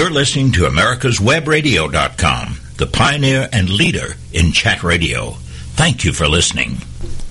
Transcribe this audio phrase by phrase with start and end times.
[0.00, 5.32] You're listening to America'sWebRadio.com, the pioneer and leader in chat radio.
[5.76, 6.78] Thank you for listening.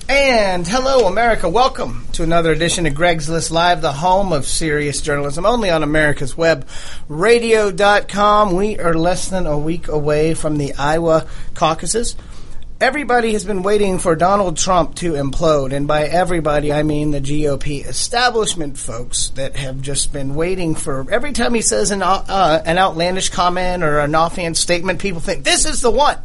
[0.08, 1.50] And hello, America.
[1.50, 5.82] Welcome to another edition of Greg's List Live, the home of serious journalism, only on
[5.82, 6.68] America's Web
[7.08, 8.56] Radio.com.
[8.56, 11.26] We are less than a week away from the Iowa
[11.56, 12.16] caucuses.
[12.82, 17.20] Everybody has been waiting for Donald Trump to implode, and by everybody, I mean the
[17.20, 22.64] GOP establishment folks that have just been waiting for every time he says an, uh,
[22.66, 26.20] an outlandish comment or an offhand statement, people think this is the one.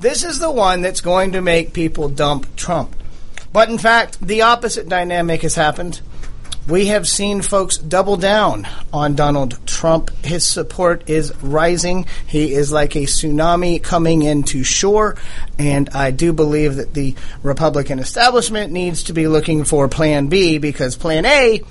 [0.00, 2.96] This is the one that's going to make people dump Trump.
[3.52, 6.00] But in fact, the opposite dynamic has happened.
[6.68, 10.10] We have seen folks double down on Donald Trump.
[10.24, 12.06] His support is rising.
[12.24, 15.16] He is like a tsunami coming into shore.
[15.58, 20.58] And I do believe that the Republican establishment needs to be looking for Plan B
[20.58, 21.62] because Plan A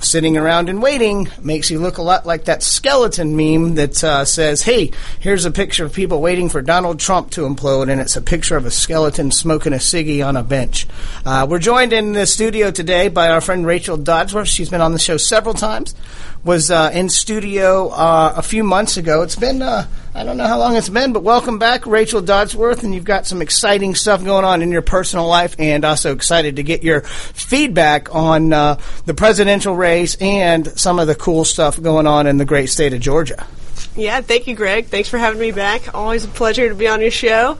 [0.00, 4.24] sitting around and waiting makes you look a lot like that skeleton meme that uh,
[4.24, 8.16] says, "Hey, here's a picture of people waiting for Donald Trump to implode," and it's
[8.16, 10.86] a picture of a skeleton smoking a ciggy on a bench.
[11.24, 14.46] Uh, we're joined in the studio today by our friend Rachel Dodsworth.
[14.46, 15.94] She's been on the show several times.
[16.48, 19.20] Was uh, in studio uh, a few months ago.
[19.20, 22.84] It's been uh, I don't know how long it's been, but welcome back, Rachel Dodsworth,
[22.84, 26.56] and you've got some exciting stuff going on in your personal life, and also excited
[26.56, 31.82] to get your feedback on uh, the presidential race and some of the cool stuff
[31.82, 33.46] going on in the great state of Georgia.
[33.94, 34.86] Yeah, thank you, Greg.
[34.86, 35.94] Thanks for having me back.
[35.94, 37.58] Always a pleasure to be on your show.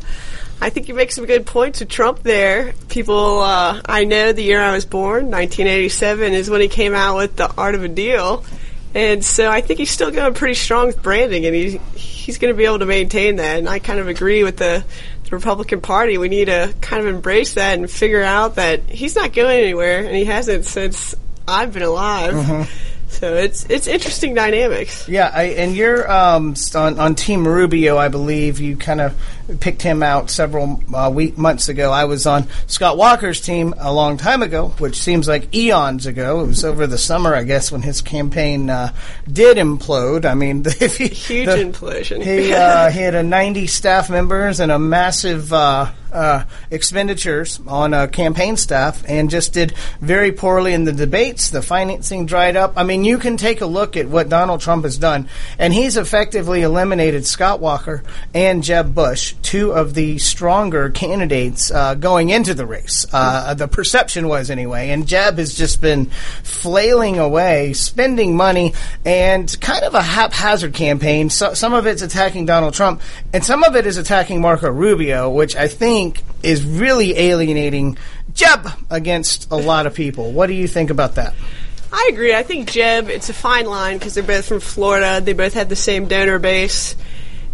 [0.63, 2.73] I think you make some good points with Trump there.
[2.89, 7.19] People, uh, I know the year I was born, 1987, is when he came out
[7.19, 8.47] with the Art of a Deal.
[8.95, 12.53] And so I think he's still going pretty strong with branding, and he's he's going
[12.53, 13.59] to be able to maintain that.
[13.59, 14.85] And I kind of agree with the,
[15.25, 16.19] the Republican Party.
[16.19, 20.05] We need to kind of embrace that and figure out that he's not going anywhere,
[20.05, 21.15] and he hasn't since
[21.47, 22.35] I've been alive.
[22.35, 22.85] Mm-hmm.
[23.09, 25.09] So it's it's interesting dynamics.
[25.09, 28.61] Yeah, I, and you're um, on, on Team Rubio, I believe.
[28.61, 29.21] You kind of
[29.61, 31.91] picked him out several uh, week months ago.
[31.91, 36.41] I was on Scott Walker's team a long time ago, which seems like eons ago.
[36.41, 38.93] It was over the summer, I guess, when his campaign uh,
[39.31, 40.25] did implode.
[40.25, 42.23] I mean, if he, Huge the- implosion.
[42.23, 47.93] He uh, he had a 90 staff members and a massive uh, uh, expenditures on
[47.95, 51.51] uh, campaign staff, and just did very poorly in the debates.
[51.51, 52.75] The financing dried up.
[52.77, 55.29] I mean, you can take a look at what Donald Trump has done,
[55.59, 58.03] and he's effectively eliminated Scott Walker
[58.35, 63.07] and Jeb Bush, two of the stronger candidates uh, going into the race.
[63.13, 66.07] Uh, the perception was anyway, and Jeb has just been
[66.43, 71.31] flailing away, spending money, and kind of a haphazard campaign.
[71.31, 73.01] So, some of it's attacking Donald Trump,
[73.33, 77.99] and some of it is attacking Marco Rubio, which I think is really alienating
[78.35, 80.33] Jeb against a lot of people.
[80.33, 81.35] What do you think about that?
[81.93, 82.35] I agree.
[82.35, 85.21] I think Jeb, it's a fine line because they're both from Florida.
[85.23, 86.97] They both had the same donor base.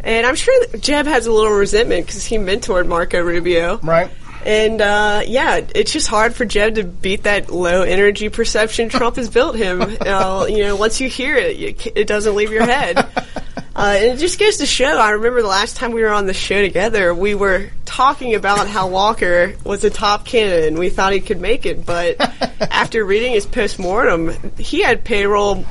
[0.04, 3.78] And I'm sure Jeb has a little resentment because he mentored Marco Rubio.
[3.78, 4.10] Right.
[4.44, 9.16] And uh, yeah, it's just hard for Jeb to beat that low energy perception Trump
[9.16, 9.80] has built him.
[9.80, 13.08] Uh, you know, once you hear it, you, it doesn't leave your head.
[13.76, 14.98] Uh, and it just goes to show.
[14.98, 18.66] I remember the last time we were on the show together, we were talking about
[18.66, 21.86] how Walker was a top candidate, and we thought he could make it.
[21.86, 22.16] But
[22.60, 25.64] after reading his postmortem, he had payroll.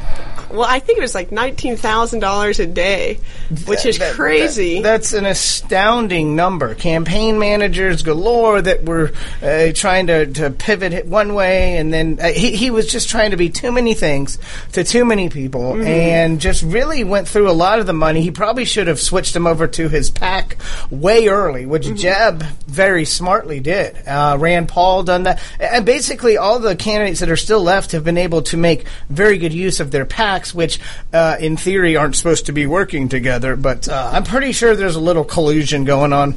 [0.49, 3.19] Well, I think it was like nineteen thousand dollars a day,
[3.65, 4.75] which is That- crazy.
[4.81, 6.75] that- that's an astounding number.
[6.75, 9.11] Campaign managers galore that were
[9.41, 13.09] uh, trying to, to pivot it one way, and then uh, he, he was just
[13.09, 14.37] trying to be too many things
[14.73, 18.21] to too many people, and just really went through a lot of the money.
[18.21, 20.57] He probably should have switched him over to his PAC
[20.91, 23.95] way early, which Jeb very smartly did.
[24.07, 28.03] Uh, Rand Paul done that, and basically all the candidates that are still left have
[28.03, 30.79] been able to make very good use of their PACs, which
[31.11, 33.55] uh, in theory aren't supposed to be working together.
[33.55, 36.35] But uh, I'm pretty sure there's a little collusion going on.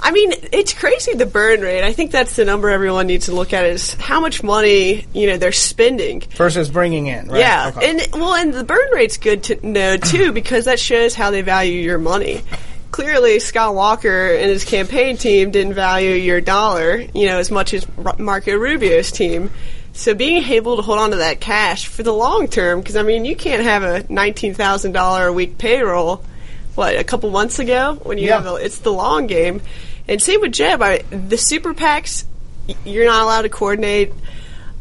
[0.00, 1.82] I mean, it's crazy the burn rate.
[1.84, 5.26] I think that's the number everyone needs to look at is how much money you
[5.28, 6.20] know they're spending.
[6.36, 7.28] versus bringing in.
[7.28, 7.40] Right?
[7.40, 7.90] Yeah, Okay.
[7.90, 11.42] and well, and the burn rate's good to know too because that shows how they
[11.42, 12.42] value your money.
[12.90, 17.72] Clearly, Scott Walker and his campaign team didn't value your dollar, you know, as much
[17.72, 17.86] as
[18.18, 19.50] Marco Rubio's team.
[19.92, 23.02] So being able to hold on to that cash for the long term, because I
[23.02, 26.24] mean, you can't have a nineteen thousand dollar a week payroll.
[26.74, 28.36] What a couple months ago when you Yeah.
[28.42, 29.60] have a, it's the long game,
[30.08, 30.80] and same with Jeb.
[30.82, 32.24] I, the super PACs,
[32.84, 34.12] you're not allowed to coordinate.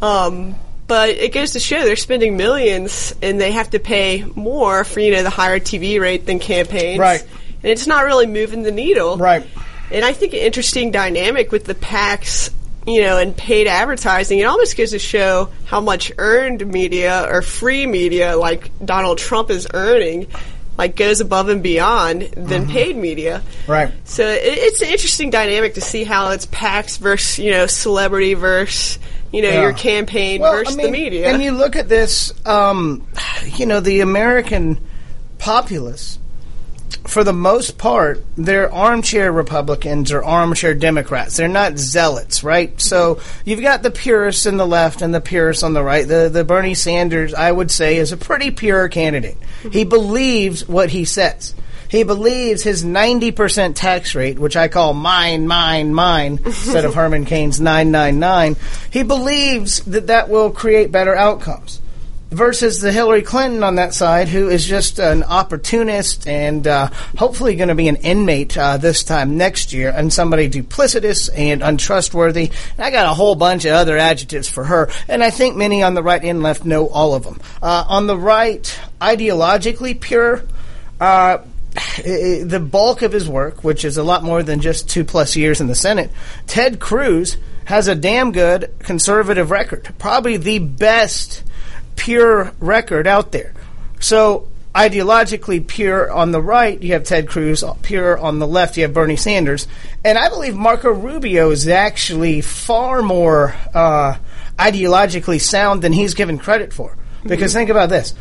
[0.01, 0.55] Um,
[0.87, 4.99] but it goes to show they're spending millions and they have to pay more for
[4.99, 6.99] you know the higher TV rate than campaigns.
[6.99, 7.23] Right.
[7.61, 9.17] And it's not really moving the needle.
[9.17, 9.45] Right.
[9.91, 12.51] And I think an interesting dynamic with the PACs,
[12.87, 17.41] you know, and paid advertising, it almost goes to show how much earned media or
[17.41, 20.27] free media like Donald Trump is earning
[20.77, 22.71] like goes above and beyond than Mm-hmm.
[22.71, 23.41] paid media.
[23.67, 23.91] Right.
[24.05, 28.35] So it, it's an interesting dynamic to see how it's PACs versus you know celebrity
[28.35, 28.97] versus
[29.33, 29.61] you know Yeah.
[29.63, 31.27] your campaign Well, versus I mean, the media.
[31.27, 33.05] And you look at this, um,
[33.57, 34.79] you know, the American
[35.37, 36.18] populace,
[37.07, 41.37] for the most part, they're armchair Republicans or armchair Democrats.
[41.37, 42.79] They're not zealots, right?
[42.79, 46.07] So you've got the purists on the left and the purists on the right.
[46.07, 49.37] The the Bernie Sanders, I would say, is a pretty pure candidate.
[49.71, 51.55] He believes what he says.
[51.89, 57.25] He believes his 90% tax rate, which I call mine, mine, mine, instead of Herman
[57.25, 58.55] Cain's 999.
[58.91, 61.81] He believes that that will create better outcomes
[62.29, 67.55] versus the Hillary Clinton on that side, who is just an opportunist and uh, hopefully
[67.55, 72.51] going to be an inmate uh, this time next year, and somebody duplicitous and untrustworthy.
[72.77, 75.83] And I got a whole bunch of other adjectives for her, and I think many
[75.83, 77.39] on the right and left know all of them.
[77.61, 80.43] Uh, on the right, ideologically pure.
[80.99, 81.39] Uh,
[82.03, 85.61] the bulk of his work, which is a lot more than just two plus years
[85.61, 86.11] in the Senate,
[86.47, 89.87] Ted Cruz has a damn good conservative record.
[89.99, 91.43] Probably the best
[91.99, 93.53] pure record out there.
[93.99, 97.63] So ideologically pure on the right, you have Ted Cruz.
[97.83, 99.67] Pure on the left, you have Bernie Sanders.
[100.05, 104.15] And I believe Marco Rubio is actually far more uh,
[104.57, 106.95] ideologically sound than he's given credit for.
[107.23, 108.13] Because think about this.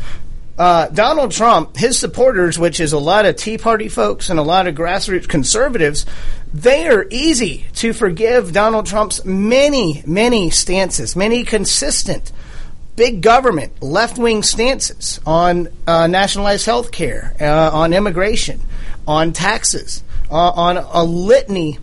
[0.58, 4.42] Uh, Donald Trump, his supporters, which is a lot of Tea Party folks and a
[4.42, 6.04] lot of grassroots conservatives,
[6.52, 12.32] they are easy to forgive Donald Trump's many, many stances, many consistent
[12.98, 18.60] big government, left wing stances on uh, nationalized health care, uh, on immigration,
[19.06, 21.78] on taxes, uh, on a litany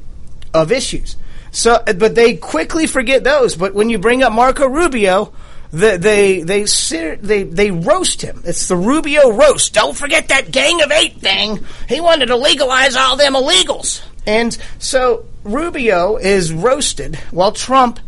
[0.54, 1.16] of issues.
[1.52, 3.56] So, but they quickly forget those.
[3.56, 5.34] But when you bring up Marco Rubio,
[5.72, 8.42] the, they they ser- they they roast him.
[8.44, 9.74] It's the Rubio roast.
[9.74, 11.66] Don't forget that Gang of Eight thing.
[11.88, 18.00] He wanted to legalize all them illegals, and so Rubio is roasted while Trump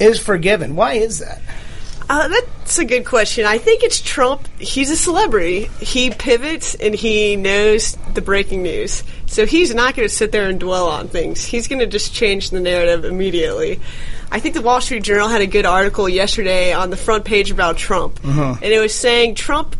[0.00, 0.74] is forgiven.
[0.74, 1.40] Why is that?
[2.08, 3.46] Uh, that's a good question.
[3.46, 4.46] I think it's Trump.
[4.58, 5.64] He's a celebrity.
[5.80, 9.02] He pivots and he knows the breaking news.
[9.26, 11.44] So he's not going to sit there and dwell on things.
[11.44, 13.80] He's going to just change the narrative immediately.
[14.30, 17.50] I think the Wall Street Journal had a good article yesterday on the front page
[17.50, 18.20] about Trump.
[18.62, 19.74] And it was saying Trump,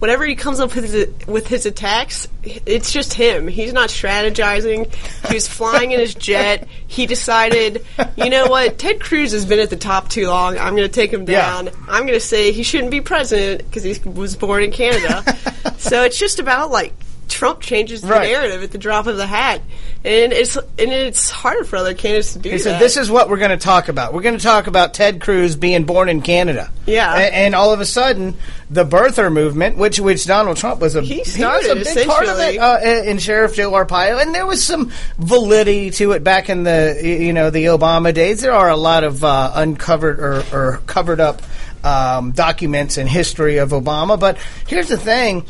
[0.00, 3.46] whenever he comes up with his, with his attacks, it's just him.
[3.46, 4.92] He's not strategizing.
[5.28, 6.66] He was flying in his jet.
[6.88, 7.84] He decided,
[8.16, 10.58] you know what, Ted Cruz has been at the top too long.
[10.58, 11.62] I'm going to take him Yeah.
[11.62, 11.68] down.
[11.88, 15.22] I'm going to say he shouldn't be president because he was born in Canada.
[15.78, 16.92] so it's just about like
[17.30, 18.28] Trump changes the Right.
[18.28, 19.62] narrative at the drop of the hat,
[20.04, 22.62] and it's and it's harder for other candidates to do He that.
[22.62, 24.12] said, "This is what we're going to talk about.
[24.12, 27.14] We're going to talk about Ted Cruz being born in Canada." Yeah.
[27.16, 28.34] A- and, all of a sudden,
[28.68, 32.38] the birther movement, which which Donald Trump was a He started, a big part of
[32.40, 32.58] it essentially.
[32.58, 36.98] uh, in Sheriff Joe Arpaio, and there was some validity to it back in the
[37.02, 38.40] you know the Obama days.
[38.40, 41.42] There are a lot of uh, uncovered or, or covered up
[41.84, 44.36] um, documents and history of Obama, but
[44.66, 45.44] here's the thing.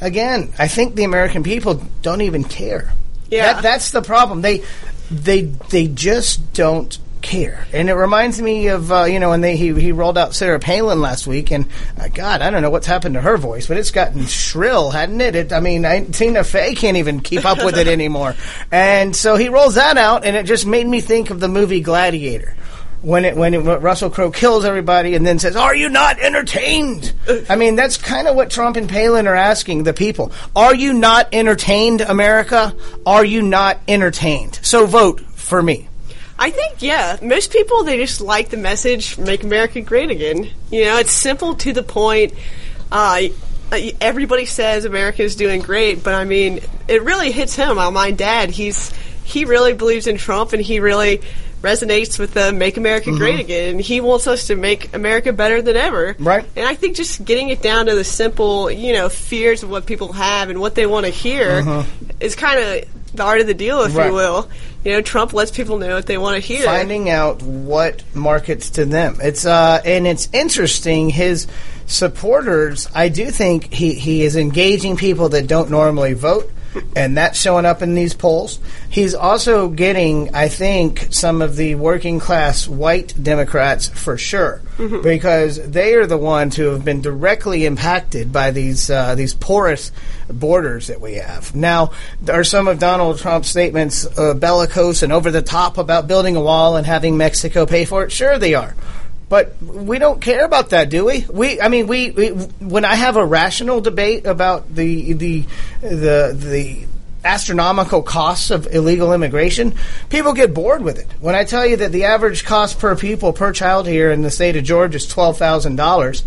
[0.00, 2.92] Again, I think the American people don't even care.
[3.30, 3.54] Yeah.
[3.54, 4.42] That, that's the problem.
[4.42, 4.64] They
[5.10, 7.66] they they just don't care.
[7.72, 10.58] And it reminds me of uh, you know when they he, he rolled out Sarah
[10.58, 11.66] Palin last week, and
[11.98, 15.20] uh, God, I don't know what's happened to her voice, but it's gotten shrill, hadn't
[15.20, 15.34] it?
[15.34, 18.34] it I mean, I, Tina Fey can't even keep up with it anymore.
[18.70, 21.80] And so he rolls that out, and it just made me think of the movie
[21.80, 22.54] Gladiator.
[23.00, 27.12] When it when it, Russell Crowe kills everybody and then says, "Are you not entertained?"
[27.48, 30.32] I mean, that's kind of what Trump and Palin are asking the people.
[30.56, 32.74] Are you not entertained, America?
[33.06, 34.58] Are you not entertained?
[34.62, 35.88] So vote for me.
[36.40, 40.86] I think, yeah, most people they just like the message "Make America Great Again." You
[40.86, 42.34] know, it's simple to the point.
[42.90, 43.28] Uh,
[44.00, 47.76] everybody says America is doing great, but I mean, it really hits him.
[47.76, 48.92] My dad, he's
[49.24, 51.20] he really believes in Trump, and he really
[51.62, 55.60] resonates with the "Make America Great Again." And he wants us to make America better
[55.62, 56.14] than ever.
[56.18, 56.44] Right.
[56.56, 59.86] And I think just getting it down to the simple, you know, fears of what
[59.86, 61.84] people have and what they want to hear
[62.20, 64.08] is kind of the art of the deal, if Right.
[64.08, 64.48] you will.
[64.84, 66.64] You know, Trump lets people know what they want to hear.
[66.64, 69.18] finding out what markets to them.
[69.20, 71.08] It's uh, and it's interesting.
[71.10, 71.46] His
[71.86, 76.50] supporters, I do think he he is engaging people that don't normally vote.
[76.96, 78.58] And that's showing up in these polls.
[78.88, 85.56] He's also getting, I think, some of the working class white Democrats for sure, because
[85.70, 89.92] they are the ones who have been directly impacted by these uh, these porous
[90.28, 91.54] borders that we have.
[91.54, 91.92] Now,
[92.28, 96.40] are some of Donald Trump's statements uh, bellicose and over the top about building a
[96.40, 98.12] wall and having Mexico pay for it?
[98.12, 98.74] Sure, they are.
[99.28, 101.26] But we don't care about that, do we?
[101.30, 105.44] We, I mean, we, we when I have a rational debate about the the
[105.82, 106.86] the the
[107.24, 109.74] astronomical costs of illegal immigration,
[110.08, 111.06] people get bored with it.
[111.20, 114.30] When I tell you that the average cost per people per child here in the
[114.30, 116.24] state of Georgia is twelve thousand dollars,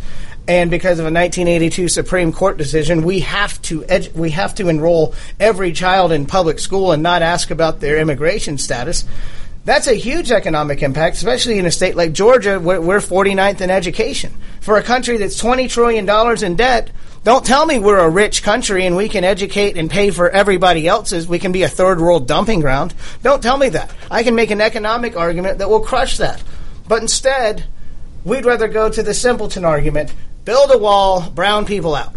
[0.48, 4.70] and because of a 1982 Supreme Court decision, we have to edu- we have to
[4.70, 9.06] enroll every child in public school and not ask about their immigration status.
[9.64, 13.70] That's a huge economic impact, especially in a state like Georgia, where we're 49th in
[13.70, 14.34] education.
[14.60, 16.92] For a country that's $20 trillion in debt,
[17.24, 20.88] don't tell me we're a rich country and we can educate and pay for everybody
[20.88, 21.28] else's.
[21.28, 22.96] We can be a third world dumping ground.
[23.22, 23.94] Don't tell me that.
[24.10, 26.44] I can make an economic argument that will crush that.
[26.88, 27.66] But instead,
[28.26, 30.14] we'd rather go to the simpleton argument
[30.44, 32.16] build a wall, brown people out.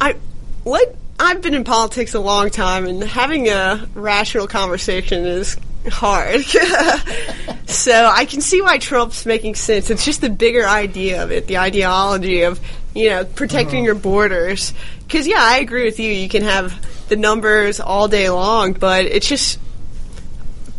[0.00, 0.16] I
[0.64, 5.56] what I've been in politics a long time, and having a rational conversation is
[5.88, 6.42] hard.
[7.66, 9.90] so I can see why Trump's making sense.
[9.90, 12.60] It's just the bigger idea of it, the ideology of
[12.94, 13.86] you know protecting uh-huh.
[13.86, 14.72] your borders.
[15.00, 16.10] Because yeah, I agree with you.
[16.10, 19.58] You can have the numbers all day long, but it's just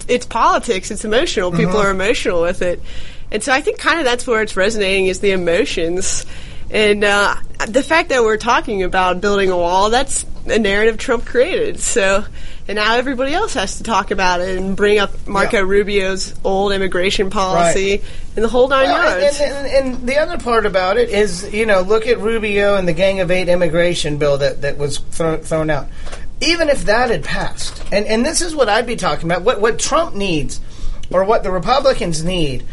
[0.07, 0.91] it's politics.
[0.91, 1.51] It's emotional.
[1.51, 1.87] People uh-huh.
[1.87, 2.81] are emotional with it,
[3.31, 6.25] and so I think kind of that's where it's resonating is the emotions.
[6.69, 7.35] And uh,
[7.67, 11.79] the fact that we're talking about building a wall, that's a narrative Trump created.
[11.79, 12.25] So
[12.67, 15.63] and now everybody else has to talk about it and bring up Marco yeah.
[15.63, 18.03] Rubio's old immigration policy right.
[18.35, 19.41] and the whole nine well, yards.
[19.41, 22.87] And, and, and, the other part about it is, you know, look at Rubio and
[22.87, 25.87] the Gang of Eight immigration bill that, that was thro- thrown out.
[26.39, 29.59] Even if that had passed, and, and this is what I'd be talking about, what,
[29.59, 30.59] what Trump needs,
[31.11, 32.63] or what the Republicans need,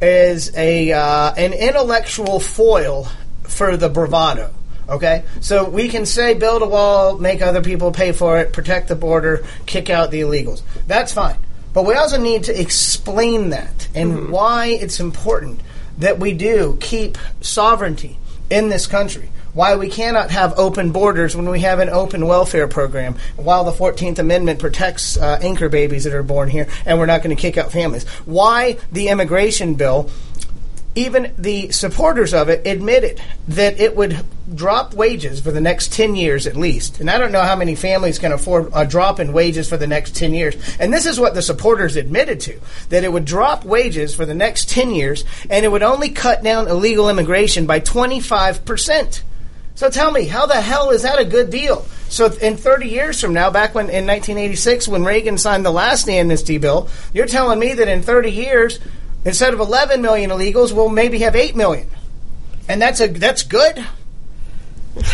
[0.00, 3.08] is a uh, an intellectual foil
[3.42, 4.54] for the bravado.
[4.90, 5.24] Okay?
[5.40, 8.96] So we can say build a wall, make other people pay for it, protect the
[8.96, 10.62] border, kick out the illegals.
[10.86, 11.36] That's fine.
[11.72, 14.32] But we also need to explain that and mm-hmm.
[14.32, 15.60] why it's important
[15.98, 18.18] that we do keep sovereignty
[18.50, 19.30] in this country.
[19.52, 23.72] Why we cannot have open borders when we have an open welfare program, while the
[23.72, 27.40] 14th Amendment protects uh, anchor babies that are born here, and we're not going to
[27.40, 28.06] kick out families.
[28.26, 30.08] Why the immigration bill
[30.94, 36.16] even the supporters of it admitted that it would drop wages for the next 10
[36.16, 37.00] years at least.
[37.00, 39.86] And I don't know how many families can afford a drop in wages for the
[39.86, 40.56] next 10 years.
[40.80, 44.34] And this is what the supporters admitted to that it would drop wages for the
[44.34, 49.22] next 10 years and it would only cut down illegal immigration by 25%.
[49.76, 51.86] So tell me, how the hell is that a good deal?
[52.08, 56.08] So in 30 years from now, back when in 1986 when Reagan signed the last
[56.08, 58.80] amnesty bill, you're telling me that in 30 years
[59.24, 61.88] Instead of 11 million illegals, we'll maybe have 8 million.
[62.68, 63.84] And that's a that's good.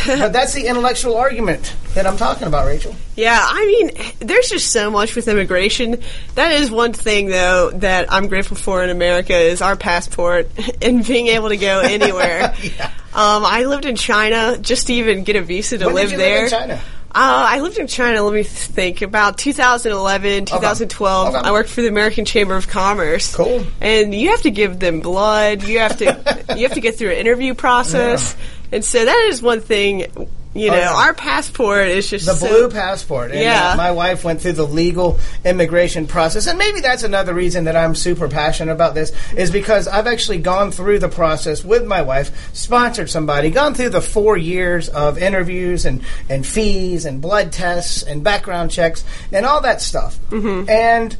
[0.06, 2.94] but that's the intellectual argument that I'm talking about, Rachel.
[3.14, 6.02] Yeah, I mean, there's just so much with immigration.
[6.34, 10.50] That is one thing, though, that I'm grateful for in America is our passport
[10.82, 12.54] and being able to go anywhere.
[12.62, 12.86] yeah.
[13.12, 16.48] um, I lived in China just to even get a visa to when live there.
[16.48, 16.84] Live?
[17.16, 18.22] Uh, I lived in China.
[18.22, 19.00] Let me think.
[19.00, 21.28] About 2011, 2012.
[21.28, 21.38] Okay.
[21.38, 21.48] Okay.
[21.48, 23.34] I worked for the American Chamber of Commerce.
[23.34, 23.64] Cool.
[23.80, 25.62] And you have to give them blood.
[25.62, 26.04] You have to
[26.56, 28.34] you have to get through an interview process.
[28.34, 28.76] Yeah.
[28.76, 30.28] And so that is one thing
[30.58, 33.30] you know, oh, our passport is just the so blue passport.
[33.30, 37.64] And yeah, my wife went through the legal immigration process, and maybe that's another reason
[37.64, 41.84] that I'm super passionate about this is because I've actually gone through the process with
[41.84, 47.20] my wife, sponsored somebody, gone through the four years of interviews and and fees and
[47.20, 50.68] blood tests and background checks and all that stuff, mm-hmm.
[50.68, 51.16] and.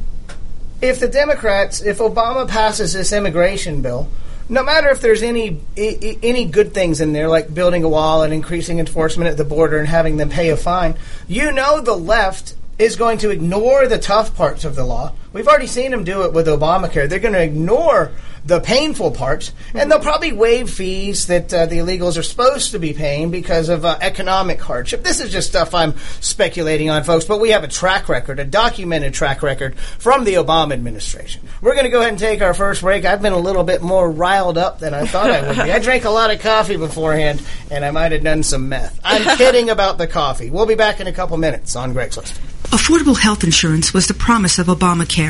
[0.83, 4.11] If the Democrats, if Obama passes this immigration bill,
[4.49, 8.33] no matter if there's any any good things in there, like building a wall and
[8.33, 12.55] increasing enforcement at the border and having them pay a fine, you know the left
[12.79, 15.13] is going to ignore the tough parts of the law.
[15.37, 17.11] We've already seen them do it with Obamacare.
[17.11, 18.11] They're going to ignore
[18.47, 22.79] the painful parts, and they'll probably waive fees that uh, the illegals are supposed to
[22.79, 25.03] be paying because of uh, economic hardship.
[25.03, 28.47] This is just stuff I'm speculating on, folks, but we have a track record, a
[28.47, 31.43] documented track record from the Obama administration.
[31.61, 33.05] We're going to go ahead and take our first break.
[33.05, 35.71] I've been a little bit more riled up than I thought I would be.
[35.71, 38.99] I drank a lot of coffee beforehand, and I might have done some meth.
[39.05, 40.49] I'm kidding about the coffee.
[40.49, 42.41] We'll be back in a couple minutes on Greg's List.
[42.71, 45.26] Affordable health insurance was the promise of Obamacare,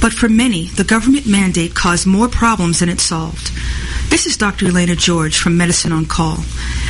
[0.00, 3.50] but for many, the government mandate caused more problems than it solved.
[4.10, 4.66] This is Dr.
[4.66, 6.38] Elena George from Medicine on Call,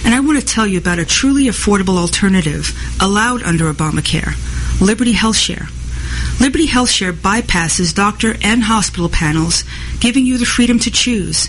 [0.04, 4.34] and I want to tell you about a truly affordable alternative allowed under Obamacare,
[4.80, 5.68] Liberty HealthShare.
[6.40, 9.64] Liberty HealthShare bypasses doctor and hospital panels,
[10.00, 11.48] giving you the freedom to choose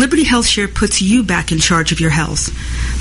[0.00, 2.48] Liberty HealthShare puts you back in charge of your health.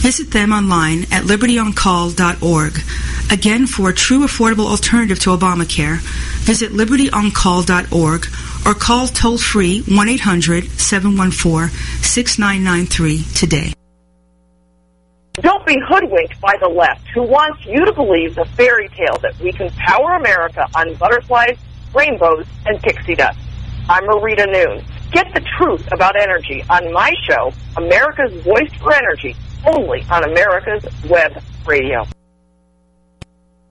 [0.01, 2.73] Visit them online at libertyoncall.org.
[3.31, 5.99] Again, for a true affordable alternative to Obamacare,
[6.43, 8.27] visit libertyoncall.org
[8.65, 11.69] or call toll free 1 800 714
[12.03, 13.73] 6993 today.
[15.35, 19.39] Don't be hoodwinked by the left who wants you to believe the fairy tale that
[19.39, 21.57] we can power America on butterflies,
[21.95, 23.39] rainbows, and pixie dust.
[23.87, 24.83] I'm Marita Noon.
[25.11, 29.35] Get the truth about energy on my show, America's Voice for Energy,
[29.65, 32.05] only on America's Web Radio.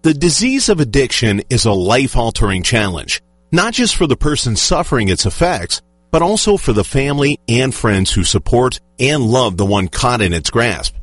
[0.03, 5.27] The disease of addiction is a life-altering challenge, not just for the person suffering its
[5.27, 10.21] effects, but also for the family and friends who support and love the one caught
[10.23, 10.95] in its grasp.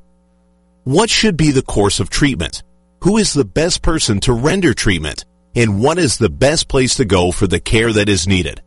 [0.83, 2.63] What should be the course of treatment?
[3.03, 5.25] Who is the best person to render treatment?
[5.55, 8.61] And what is the best place to go for the care that is needed?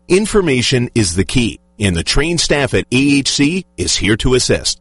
[0.07, 4.81] Information is the key and the trained staff at AHC is here to assist.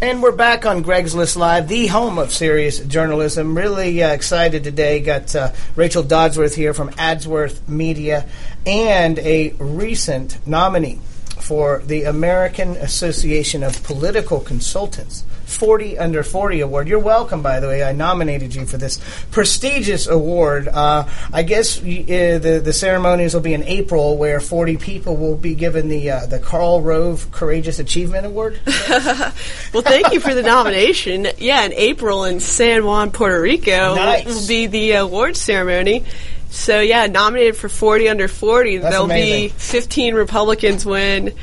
[0.00, 3.56] And we're back on Greg's List Live, the home of serious journalism.
[3.56, 5.00] Really uh, excited today.
[5.00, 8.26] Got uh, Rachel Dodsworth here from Adsworth Media
[8.66, 11.00] and a recent nominee
[11.40, 16.88] for the American Association of Political Consultants 40 Under 40 Award.
[16.88, 17.82] You're welcome, by the way.
[17.82, 20.68] I nominated you for this prestigious award.
[20.68, 25.36] Uh, I guess uh, the the ceremonies will be in April, where 40 people will
[25.36, 28.60] be given the uh, the Karl Rove Courageous Achievement Award.
[28.66, 31.28] well, thank you for the nomination.
[31.38, 34.26] Yeah, in April in San Juan, Puerto Rico, nice.
[34.26, 36.04] will be the award ceremony.
[36.50, 38.78] So yeah, nominated for 40 under 40.
[38.78, 39.48] That's There'll amazing.
[39.48, 41.34] be 15 Republicans win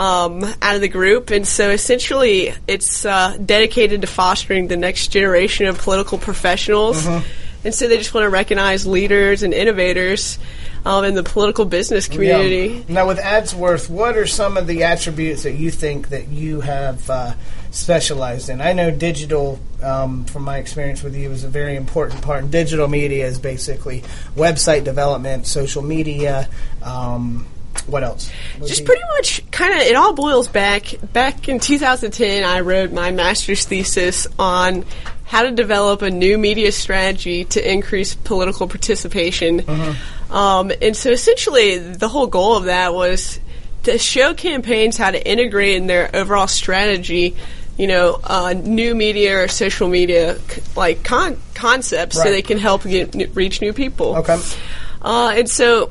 [0.00, 5.08] um, out of the group, and so essentially it's uh, dedicated to fostering the next
[5.08, 7.06] generation of political professionals.
[7.06, 7.22] Uh-huh.
[7.62, 10.38] And so they just want to recognize leaders and innovators
[10.86, 12.82] um, in the political business community.
[12.88, 12.94] Yeah.
[12.94, 17.10] Now, with Adsworth, what are some of the attributes that you think that you have
[17.10, 17.34] uh,
[17.70, 18.62] specialized in?
[18.62, 22.44] I know digital, um, from my experience with you, is a very important part.
[22.44, 26.48] And digital media is basically website development, social media.
[26.82, 27.46] Um,
[27.90, 28.30] what else?
[28.58, 32.92] What Just pretty much kind of it all boils back back in 2010 I wrote
[32.92, 34.84] my master's thesis on
[35.24, 39.64] how to develop a new media strategy to increase political participation.
[40.30, 43.38] Um, and so essentially the whole goal of that was
[43.84, 47.36] to show campaigns how to integrate in their overall strategy
[47.80, 52.58] you know, uh, new media or social media c- like con- concepts so they can
[52.58, 54.16] help get, n- reach new people.
[54.16, 54.38] Okay.
[55.00, 55.88] Uh, and so,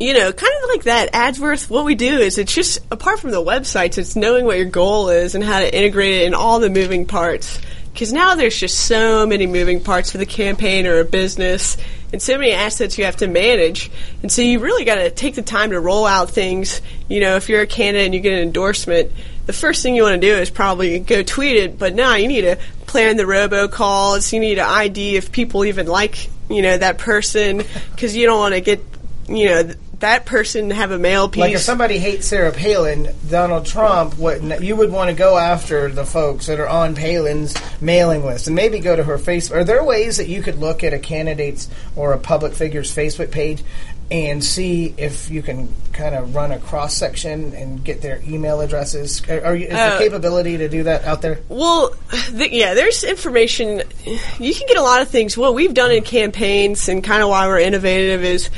[0.00, 3.30] you know, kind of like that, Adsworth, what we do is it's just, apart from
[3.32, 6.60] the websites, it's knowing what your goal is and how to integrate it in all
[6.60, 7.60] the moving parts.
[7.92, 11.76] Because now there's just so many moving parts for the campaign or a business
[12.12, 13.90] and so many assets you have to manage.
[14.22, 16.80] And so you really got to take the time to roll out things.
[17.08, 19.10] You know, if you're a candidate and you get an endorsement,
[19.46, 22.28] the first thing you want to do is probably go tweet it, but now you
[22.28, 22.56] need to
[22.86, 24.32] plan the robocalls.
[24.32, 28.38] You need to ID if people even like, you know, that person because you don't
[28.38, 28.84] want to get,
[29.26, 31.40] you know, that person have a mail piece.
[31.40, 35.90] Like if somebody hates Sarah Palin, Donald Trump, what you would want to go after
[35.90, 39.56] the folks that are on Palin's mailing list, and maybe go to her Facebook.
[39.56, 43.30] Are there ways that you could look at a candidate's or a public figure's Facebook
[43.30, 43.62] page
[44.10, 48.60] and see if you can kind of run a cross section and get their email
[48.62, 49.22] addresses?
[49.28, 51.40] Are, are you, is the Uh, capability to do that out there?
[51.48, 51.94] Well,
[52.30, 53.82] th- yeah, there's information.
[54.38, 55.36] You can get a lot of things.
[55.36, 58.48] What we've done in campaigns and kind of why we're innovative is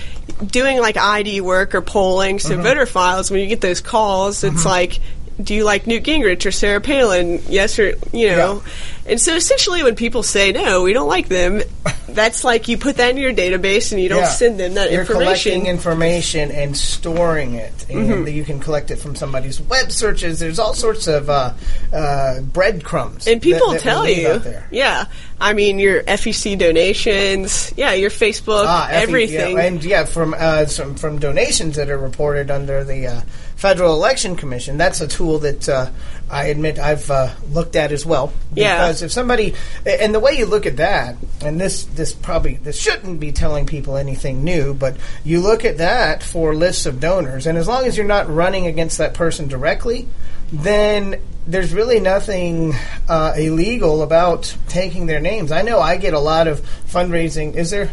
[0.46, 2.38] doing like ID work or polling.
[2.38, 2.62] So Mm-hmm.
[2.62, 5.00] voter files, when you get those calls, it's like,
[5.42, 7.42] do you like Newt Gingrich or Sarah Palin?
[7.48, 8.62] Yes or, you know.
[9.10, 11.60] And so essentially when people say, no, we don't like them,
[12.08, 14.28] that's like you put that in your database and you don't Yeah.
[14.28, 15.52] send them that You're information.
[15.52, 18.28] collecting information and storing it, and Mm-hmm.
[18.28, 20.38] you can collect it from somebody's web searches.
[20.38, 21.52] There's all sorts of uh,
[21.92, 24.66] uh, breadcrumbs, and people that, that tell you, out there.
[24.70, 25.04] yeah.
[25.40, 29.56] I mean, your FEC donations, yeah, your Facebook, Ah, FE everything.
[29.56, 33.20] yeah, and yeah, from uh, some, from donations that are reported under the uh,
[33.60, 34.78] Federal Election Commission.
[34.78, 35.90] That's a tool that uh,
[36.30, 38.32] I admit I've uh, looked at as well.
[38.54, 38.76] Yeah.
[38.76, 42.80] Because if somebody, and the way you look at that, and this this probably this
[42.80, 47.46] shouldn't be telling people anything new, but you look at that for lists of donors,
[47.46, 50.08] and as long as you're not running against that person directly,
[50.50, 52.72] then there's really nothing
[53.10, 55.52] uh, illegal about taking their names.
[55.52, 57.56] I know I get a lot of fundraising.
[57.56, 57.90] Is there?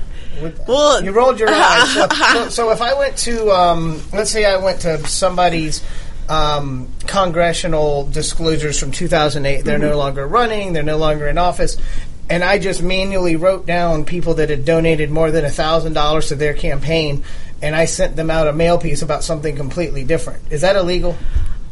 [0.67, 1.93] Well- you rolled your eyes.
[1.93, 5.83] So, so, so if I went to, um, let's say I went to somebody's
[6.29, 11.77] um, congressional disclosures from 2008, they're no longer running, they're no longer in office,
[12.29, 16.53] and I just manually wrote down people that had donated more than $1,000 to their
[16.53, 17.23] campaign,
[17.61, 20.51] and I sent them out a mail piece about something completely different.
[20.51, 21.15] Is that illegal?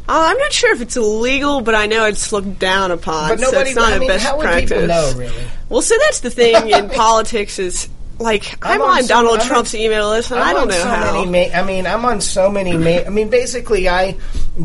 [0.08, 3.28] Uh, I'm not sure if it's illegal, but I know it's looked down upon.
[3.30, 4.70] But so nobody, it's not I a mean, best how would practice.
[4.70, 5.44] people know, really?
[5.68, 9.40] Well, so that's the thing in politics is like I'm, I'm on on, so- Donald
[9.40, 11.12] on- Trump's email list, and I'm I don't on know so how.
[11.24, 12.76] Many ma- I mean, I'm on so many.
[12.76, 14.16] Ma- I mean, basically, I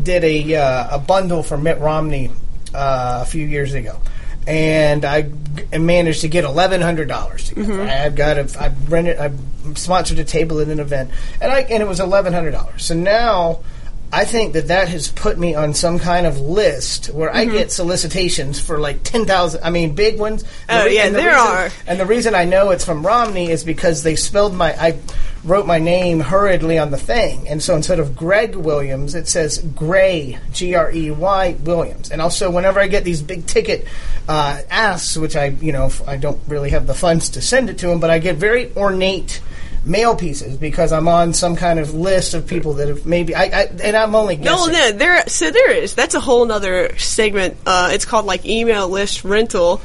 [0.02, 2.30] did a uh, a bundle for Mitt Romney
[2.74, 3.98] uh, a few years ago,
[4.46, 7.50] and I g- managed to get eleven hundred dollars.
[7.50, 7.88] Mm-hmm.
[7.88, 9.30] I've got a, I rented, I
[9.74, 11.10] sponsored a table at an event,
[11.40, 12.84] and I and it was eleven hundred dollars.
[12.84, 13.60] So now.
[14.14, 17.54] I think that that has put me on some kind of list where I Mm-hmm.
[17.56, 19.64] get solicitations for like ten thousand.
[19.64, 20.44] I mean, big ones.
[20.68, 21.68] Oh, yeah, and the there reason- are.
[21.86, 24.98] and the reason I know it's from Romney is because they spelled my I
[25.44, 29.58] wrote my name hurriedly on the thing, and so instead of Greg Williams, it says
[29.74, 32.10] Gray G R E Y Williams.
[32.10, 33.86] And also, whenever I get these big ticket
[34.28, 37.78] uh, asks, which I you know I don't really have the funds to send it
[37.78, 39.40] to them, but I get very ornate
[39.84, 43.44] mail pieces because I'm on some kind of list of people that have maybe I,
[43.44, 44.72] I and I'm only No, guessing.
[44.72, 45.26] no, there.
[45.28, 45.94] So there is.
[45.94, 47.56] That's a whole nother segment.
[47.66, 49.80] Uh, it's called like email list rental,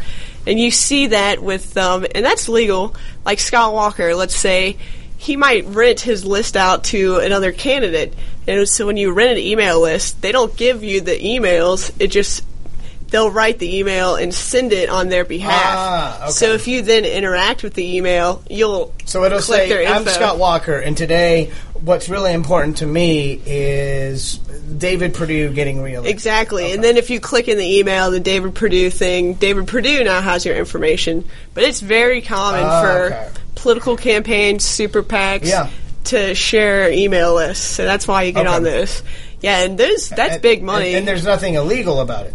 [0.45, 2.95] and you see that with um, and that's legal.
[3.25, 4.77] Like Scott Walker, let's say
[5.17, 8.13] he might rent his list out to another candidate,
[8.47, 11.91] and so when you rent an email list, they don't give you the emails.
[11.99, 12.43] It just
[13.09, 15.51] they'll write the email and send it on their behalf.
[15.53, 16.31] Ah, okay.
[16.31, 20.11] So if you then interact with the email, you'll So it'll say, I'm info.
[20.11, 26.09] Scott Walker, and today what's really important to me is David Perdue getting reelected.
[26.11, 26.71] Exactly.
[26.73, 30.19] And then if you click in the email, the David Perdue thing, David Perdue now
[30.21, 31.23] has your information.
[31.53, 33.29] But it's very common Ah, for okay.
[33.55, 35.69] political campaigns, super PACs, Yeah.
[36.05, 37.63] to share email lists.
[37.65, 38.55] So that's why you get Okay.
[38.55, 39.03] on this.
[39.39, 40.87] Yeah, and those that's big money.
[40.89, 42.33] And, and there's nothing illegal about it.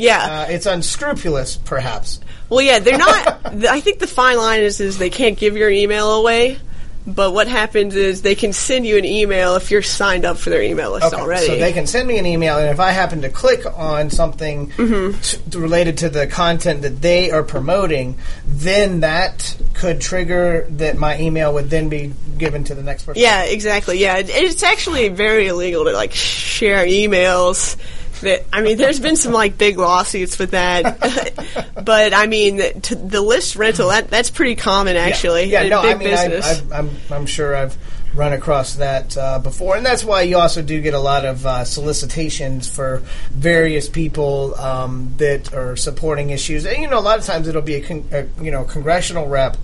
[0.00, 0.42] Yeah.
[0.42, 2.20] Uh, it's unscrupulous, perhaps.
[2.48, 3.42] well, yeah, they're not.
[3.52, 6.58] th- I think the fine line is is they can't give your email away.
[7.06, 10.50] But what happens is they can send you an email if you're signed up for
[10.50, 11.46] their email list Okay, already.
[11.46, 14.68] so they can send me an email, and if I happen to click on something
[14.72, 15.18] Mm-hmm.
[15.50, 21.18] t- related to the content that they are promoting, then that could trigger that my
[21.18, 23.20] email would then be given to the next person.
[23.22, 23.98] Yeah, exactly.
[23.98, 27.76] Yeah, It- it's actually very illegal to like share emails.
[28.20, 33.22] That I mean, there's been some like big lawsuits with that, but I mean, the
[33.22, 35.44] list rental that that's pretty common actually.
[35.44, 36.72] Yeah, in no, big I mean, I, business.
[36.72, 37.76] I, I'm, I'm sure I've
[38.14, 41.46] run across that uh, before, and that's why you also do get a lot of
[41.46, 46.66] uh, solicitations for various people um, that are supporting issues.
[46.66, 49.28] And you know, a lot of times it'll be a, con- a you know congressional
[49.28, 49.56] rep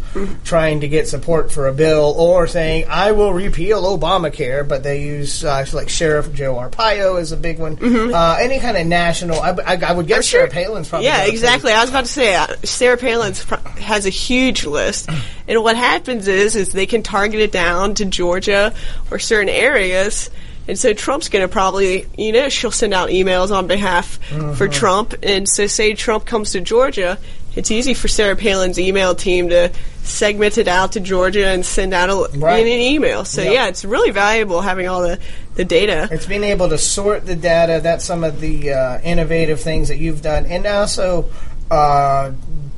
[0.44, 5.02] trying to get support for a bill, or saying I will repeal Obamacare, but they
[5.02, 7.76] use uh, like Sheriff Joe Arpaio is a big one.
[8.14, 11.72] Uh, any kind of national, I, I, I would guess Sarah Palin's probably yeah, exactly.
[11.72, 15.08] I was about to say uh, Sarah Palin's pro- has a huge list,
[15.48, 18.72] and what happens is is they can target it down to Georgia
[19.10, 20.30] or certain areas.
[20.68, 24.18] And so Trump's going to probably, you know, she'll send out emails on behalf
[24.56, 25.14] for Trump.
[25.22, 27.18] And so, say Trump comes to Georgia,
[27.54, 29.70] it's easy for Sarah Palin's email team to
[30.02, 32.66] segment it out to Georgia and send out a, Right.
[32.66, 33.24] in an email.
[33.24, 33.52] So, Yep.
[33.52, 35.20] yeah, it's really valuable having all the,
[35.54, 36.08] the data.
[36.10, 37.78] It's being able to sort the data.
[37.80, 41.30] That's some of the uh, innovative things that you've done, and also
[41.70, 42.32] uh,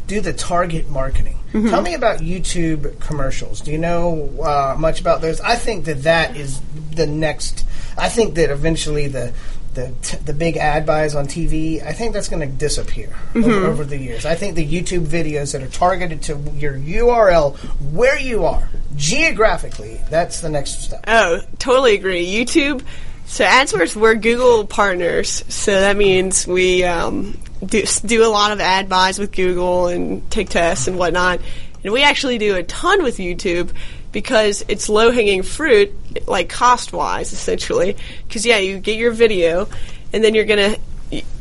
[0.07, 1.38] do the target marketing.
[1.53, 1.69] Mm-hmm.
[1.71, 3.61] Tell me about YouTube commercials.
[3.63, 5.41] Do you know uh, much about those?
[5.41, 6.61] I think that that is
[6.95, 7.65] the next.
[7.97, 9.33] I think that eventually the
[9.75, 11.83] the t- the big ad buys on TV.
[11.85, 13.45] I think that's going to disappear Mm-hmm.
[13.45, 14.27] over, over the years.
[14.27, 17.57] I think the YouTube videos that are targeted to your URL,
[17.93, 21.05] where you are geographically, that's the next step.
[21.07, 22.27] Oh, totally agree.
[22.27, 22.83] YouTube.
[23.27, 25.45] So Adsworth, we're Google partners.
[25.49, 30.29] So that means we um, do, do a lot of ad buys with Google and
[30.31, 31.41] take tests and whatnot.
[31.85, 33.71] And we actually do a ton with YouTube
[34.11, 35.93] because it's low hanging fruit,
[36.27, 37.97] like cost wise, essentially.
[38.27, 39.69] Because, yeah, you get your video,
[40.13, 40.81] and then you're going to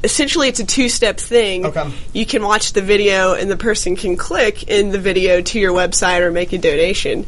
[0.04, 1.66] essentially it's a two step thing.
[1.66, 1.92] Okay.
[2.14, 5.74] You can watch the video and the person can click in the video to your
[5.74, 7.26] website or make a donation.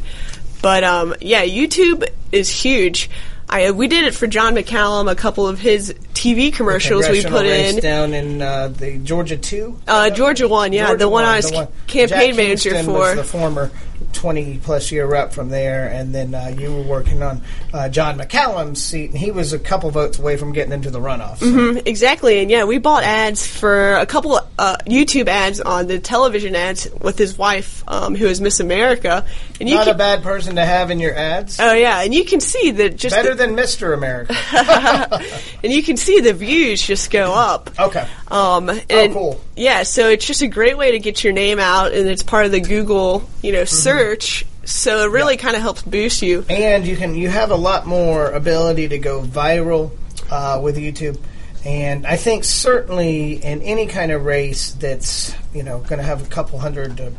[0.62, 3.10] But um, yeah, YouTube is huge.
[3.50, 7.46] I we did it for John McCallum, a couple of his TV commercials we put
[7.46, 7.80] in.
[7.80, 9.76] down in uh, the Georgia two.
[9.88, 12.94] Uh, Georgia one, yeah, Georgia the one I one, was one- campaign Jack manager Kingston
[12.94, 13.00] for.
[13.00, 13.70] Was the former
[14.12, 17.42] twenty plus year rep from there, and then uh, you were working on
[17.72, 21.00] uh, John McCallum's seat, and he was a couple votes away from getting into the
[21.00, 21.38] runoff.
[21.38, 21.46] So.
[21.46, 25.98] Mhm, exactly, and yeah, we bought ads for a couple uh, YouTube ads on the
[25.98, 29.24] television ads with his wife, um, who is Miss America,
[29.60, 31.58] and you Not can, a bad person to have in your ads.
[31.60, 34.34] oh yeah, and you can see that just Better the- than Mister America.
[35.62, 37.70] and you can see the views just go up.
[37.78, 38.06] Okay.
[38.28, 39.40] Um, and Oh, cool.
[39.60, 42.46] Yeah, so it's just a great way to get your name out, and it's part
[42.46, 44.46] of the Google, you know, search.
[44.64, 46.46] So it really kind of helps boost you.
[46.48, 49.90] and you can you have a lot more ability to go viral
[50.30, 51.18] uh, with YouTube.
[51.66, 56.26] And I think certainly in any kind of race that's you know going to have
[56.26, 57.10] a couple hundred to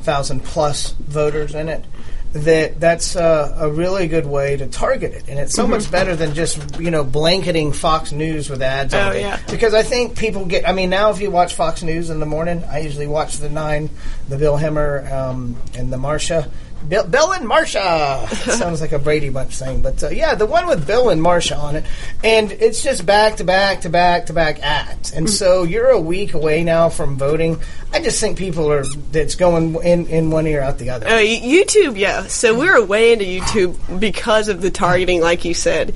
[0.00, 1.84] thousand plus voters in it,
[2.32, 5.28] that that's uh, a really good way to target it.
[5.28, 8.94] And it's so much better than just you know blanketing Fox News with ads.
[8.94, 9.22] all Oh, day.
[9.22, 9.40] yeah.
[9.50, 10.68] Because I think people get.
[10.68, 13.48] I mean, now if you watch Fox News in the morning, I usually watch the
[13.48, 13.90] nine,
[14.28, 16.48] the Bill Hemmer, um, and the Marsha.
[16.88, 20.66] Bill, Bill and Marsha sounds like a Brady Bunch thing, but uh, yeah, the one
[20.66, 21.84] with Bill and Marsha on it,
[22.24, 26.00] and it's just back to back to back to back ads, and so you're a
[26.00, 27.60] week away now from voting.
[27.92, 31.06] I just think people are that's going in in one ear out the other.
[31.06, 32.22] Uh, YouTube, yeah.
[32.24, 35.94] So we're way into YouTube because of the targeting, like you said.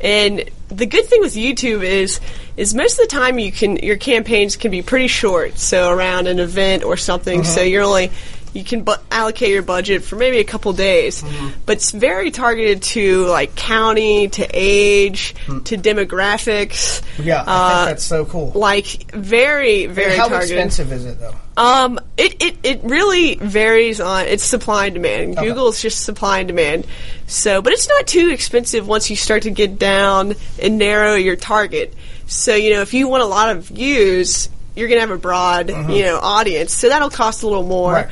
[0.00, 2.20] And the good thing with YouTube is,
[2.56, 5.58] is most of the time you can your campaigns can be pretty short.
[5.58, 7.44] So around an event or something.
[7.44, 8.10] So you're only
[8.54, 11.24] you can bu- allocate your budget for maybe a couple days,
[11.66, 17.02] but it's very targeted to like county, to age, to demographics.
[17.22, 18.52] yeah, I uh, think that's so cool.
[18.54, 20.56] Like very, very How targeted.
[20.56, 21.34] expensive is it though?
[21.56, 25.36] Um, it, it, it really varies on it's supply and demand.
[25.36, 25.46] Okay.
[25.46, 26.86] Google is just supply and demand.
[27.26, 31.36] So, but it's not too expensive once you start to get down and narrow your
[31.36, 31.94] target.
[32.26, 35.20] So, you know, if you want a lot of views, you're going to have a
[35.20, 36.72] broad, you know, audience.
[36.72, 37.92] So that'll cost a little more.
[37.92, 38.08] Right.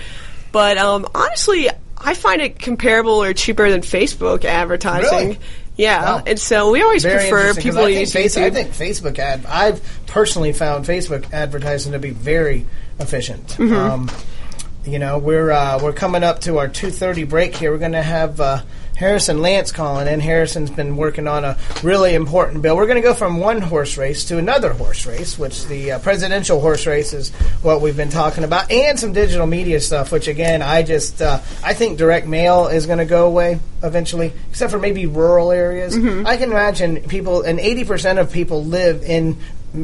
[0.53, 5.19] But um, honestly, I find it comparable or cheaper than Facebook advertising.
[5.29, 5.39] Really?
[5.77, 6.23] Yeah, Wow.
[6.27, 9.47] and so we always Very prefer people to use think Face- I think Facebook ad.
[9.47, 12.67] I've personally found Facebook advertising to be very
[13.01, 13.47] efficient.
[13.49, 13.75] Mm-hmm.
[13.75, 14.11] Um,
[14.85, 17.73] you know, we're uh, we're coming up to our two thirty break here.
[17.73, 18.41] We're going to have.
[18.41, 18.63] Uh,
[18.97, 20.21] Harrison Lance calling in.
[20.21, 22.77] Harrison's been working on a really important bill.
[22.77, 25.99] We're going to go from one horse race to another horse race, which the uh,
[25.99, 27.31] presidential horse race is
[27.63, 30.13] what we've been talking about, and some digital media stuff.
[30.13, 34.33] Which again, I just uh, I think direct mail is going to go away eventually,
[34.51, 35.97] except for maybe rural areas.
[35.97, 39.37] I can imagine people, and eighty percent of people live in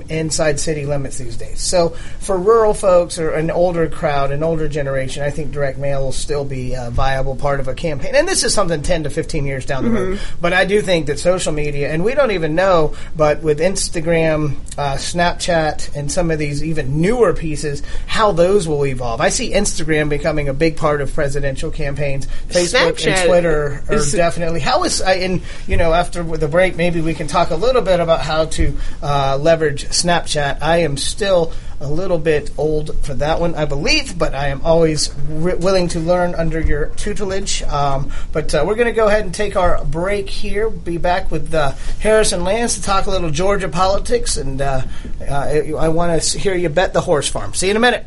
[0.08, 1.60] inside city limits these days.
[1.60, 6.04] So for rural folks or an older crowd, an older generation, I think direct mail
[6.04, 8.14] will still be a viable part of a campaign.
[8.14, 10.20] And this is something 10 to 15 years down the road.
[10.40, 14.56] But I do think that social media, and we don't even know, but with Instagram,
[14.76, 19.20] uh, Snapchat, and some of these even newer pieces, how those will evolve.
[19.20, 22.26] I see Instagram becoming a big part of presidential campaigns.
[22.48, 24.60] Facebook Snapchat and Twitter are definitely.
[24.60, 27.82] How is, I, and you know, after the break, maybe we can talk a little
[27.82, 30.58] bit about how to uh, leverage Snapchat.
[30.62, 34.62] I am still a little bit old for that one, I believe, but I am
[34.62, 37.62] always ri willing to learn under your tutelage.
[37.62, 40.68] Um, but uh, we're going to go ahead and take our break here.
[40.70, 44.82] Be back with uh, Harrison Lance to talk a little Georgia politics, and uh,
[45.20, 45.32] uh,
[45.78, 47.54] I want to hear you bet the horse farm.
[47.54, 48.06] See you in a minute.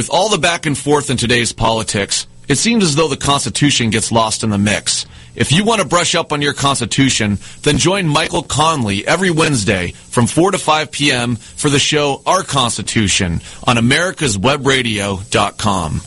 [0.00, 3.90] With all the back and forth in today's politics, it seems as though the Constitution
[3.90, 5.04] gets lost in the mix.
[5.34, 9.88] If you want to brush up on your Constitution, then join Michael Conley every Wednesday
[9.88, 11.36] from 4 to 5 p.m.
[11.36, 16.00] for the show Our Constitution on americaswebradio.com.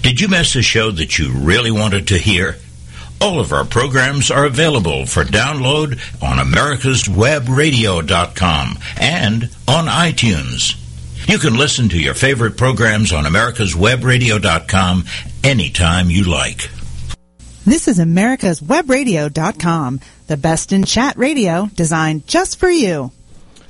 [0.00, 2.56] Did you miss a show that you really wanted to hear?
[3.20, 10.87] All of our programs are available for download on americaswebradio.com and on iTunes.
[11.28, 15.04] You can listen to your favorite programs on americaswebradio.com
[15.44, 16.70] anytime you like.
[17.66, 23.12] This is americaswebradio.com, the best in chat radio designed just for you.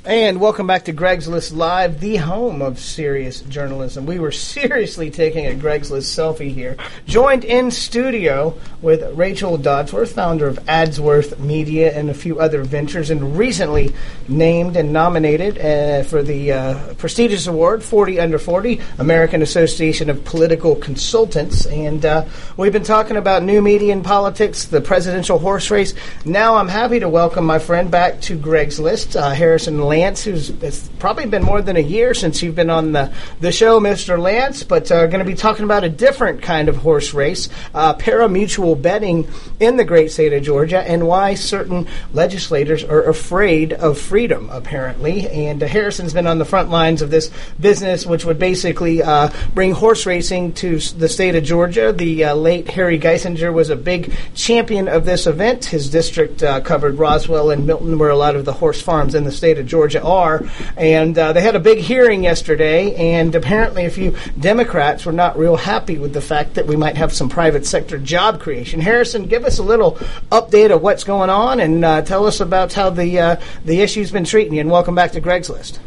[0.09, 4.07] And welcome back to Greg's List Live, the home of serious journalism.
[4.07, 6.79] We were seriously taking a Greg's List selfie here.
[7.05, 13.11] Joined in studio with Rachel Dodsworth, founder of Adsworth Media and a few other ventures,
[13.11, 13.92] and recently
[14.29, 20.25] named and nominated uh, for the uh, prestigious award 40 Under 40, American Association of
[20.25, 21.66] Political Consultants.
[21.66, 22.25] And uh,
[22.57, 25.92] we've been talking about new media and politics, the presidential horse race.
[26.25, 29.98] Now I'm happy to welcome my friend back to Greg's List, uh, Harrison Lane.
[29.99, 33.51] Lance, who's it's probably been more than a year since you've been on the, the
[33.51, 34.17] show, Mr.
[34.17, 37.95] Lance, but uh, going to be talking about a different kind of horse race, uh,
[37.95, 43.99] pari-mutuel betting in the great state of Georgia, and why certain legislators are afraid of
[43.99, 45.29] freedom, apparently.
[45.29, 49.31] And uh, Harrison's been on the front lines of this business, which would basically uh,
[49.53, 51.93] bring horse racing to the state of Georgia.
[51.93, 55.65] The uh, late Harry Geisinger was a big champion of this event.
[55.65, 59.25] His district uh, covered Roswell and Milton, where a lot of the horse farms in
[59.25, 60.42] the state of Georgia Georgia are.
[60.77, 65.38] And uh, they had a big hearing yesterday, and apparently a few Democrats were not
[65.38, 68.81] real happy with the fact that we might have some private sector job creation.
[68.81, 69.92] Harrison, give us a little
[70.31, 74.11] update of what's going on, and uh, tell us about how the uh, the issue's
[74.11, 74.61] been treating you.
[74.61, 75.81] And welcome back to Greg's List.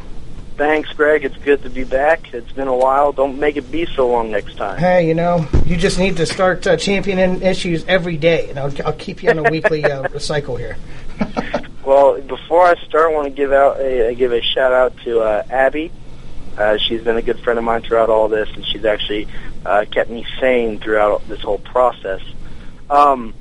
[0.58, 1.24] Thanks, Greg.
[1.24, 2.34] It's good to be back.
[2.34, 3.12] It's been a while.
[3.12, 4.78] Don't make it be so long next time.
[4.78, 8.74] Hey, you know, you just need to start uh, championing issues every day, and I'll,
[8.86, 10.78] I'll keep you on a weekly uh, cycle here.
[11.86, 15.22] well, before I start, I want to give out a, give a shout out to
[15.22, 15.92] uh, Abby.
[16.58, 19.28] Uh, she's been a good friend of mine throughout all this, and she's actually
[19.66, 22.22] uh, kept me sane throughout this whole process.
[22.90, 23.34] Um,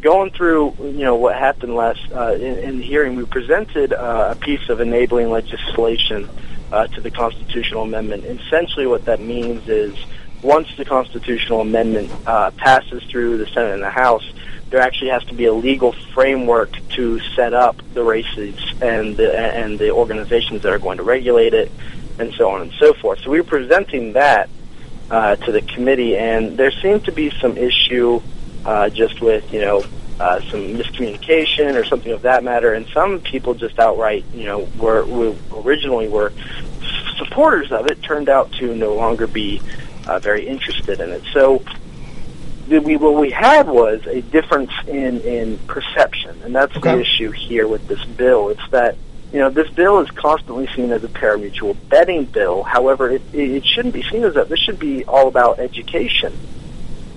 [0.00, 4.34] going through, you know, what happened last uh, in, in the hearing, we presented uh,
[4.36, 6.28] a piece of enabling legislation
[6.70, 8.24] uh, to the constitutional amendment.
[8.24, 9.96] essentially, what that means is
[10.42, 14.30] once the constitutional amendment uh, passes through the Senate and the House,
[14.74, 19.32] there actually has to be a legal framework to set up the races and the,
[19.32, 21.70] and the organizations that are going to regulate it,
[22.18, 23.20] and so on and so forth.
[23.20, 24.50] So we were presenting that
[25.12, 28.20] uh, to the committee, and there seemed to be some issue
[28.64, 29.84] uh, just with you know
[30.18, 34.68] uh, some miscommunication or something of that matter, and some people just outright you know
[34.76, 36.32] were, were originally were
[37.16, 39.62] supporters of it turned out to no longer be
[40.08, 41.22] uh, very interested in it.
[41.32, 41.62] So
[42.68, 46.96] we, what we had was a difference in, in perception, and that's okay.
[46.96, 48.48] the issue here with this bill.
[48.48, 48.96] It's that
[49.32, 52.62] you know this bill is constantly seen as a pari-mutuel betting bill.
[52.62, 54.48] However, it, it shouldn't be seen as that.
[54.48, 56.32] This should be all about education.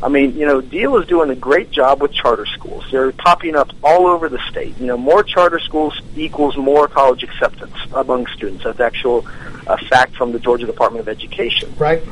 [0.01, 2.85] I mean, you know, Deal is doing a great job with charter schools.
[2.91, 4.77] They're popping up all over the state.
[4.77, 8.63] You know, more charter schools equals more college acceptance among students.
[8.63, 9.25] That's actual
[9.65, 11.73] a fact from the Georgia Department of Education.
[11.79, 12.03] Right.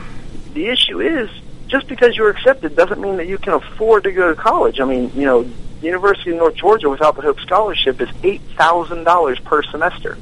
[0.53, 1.29] The issue is
[1.67, 4.79] just because you're accepted doesn't mean that you can afford to go to college.
[4.79, 8.41] I mean, you know, the University of North Georgia without the Hope Scholarship is eight
[8.57, 10.17] thousand dollars per semester.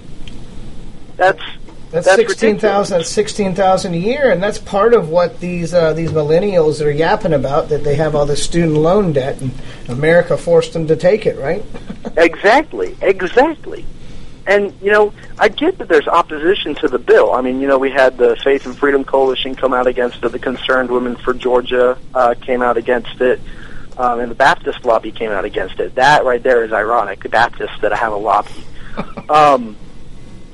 [1.15, 1.43] That's
[1.91, 2.97] that's, that's sixteen thousand.
[2.97, 6.91] That's sixteen thousand a year, and that's part of what these uh, these millennials are
[6.91, 7.69] yapping about.
[7.69, 9.51] That they have all this student loan debt, and
[9.88, 11.63] America forced them to take it, right?
[12.17, 13.86] exactly, exactly.
[14.45, 17.34] And you know, I get that there's opposition to the bill.
[17.34, 20.32] I mean, you know, we had the Faith and Freedom Coalition come out against it.
[20.32, 23.39] The Concerned Women for Georgia uh, came out against it,
[23.97, 25.95] um, and the Baptist lobby came out against it.
[25.95, 27.23] That right there is ironic.
[27.23, 28.51] The Baptists that have a lobby.
[29.30, 29.78] um,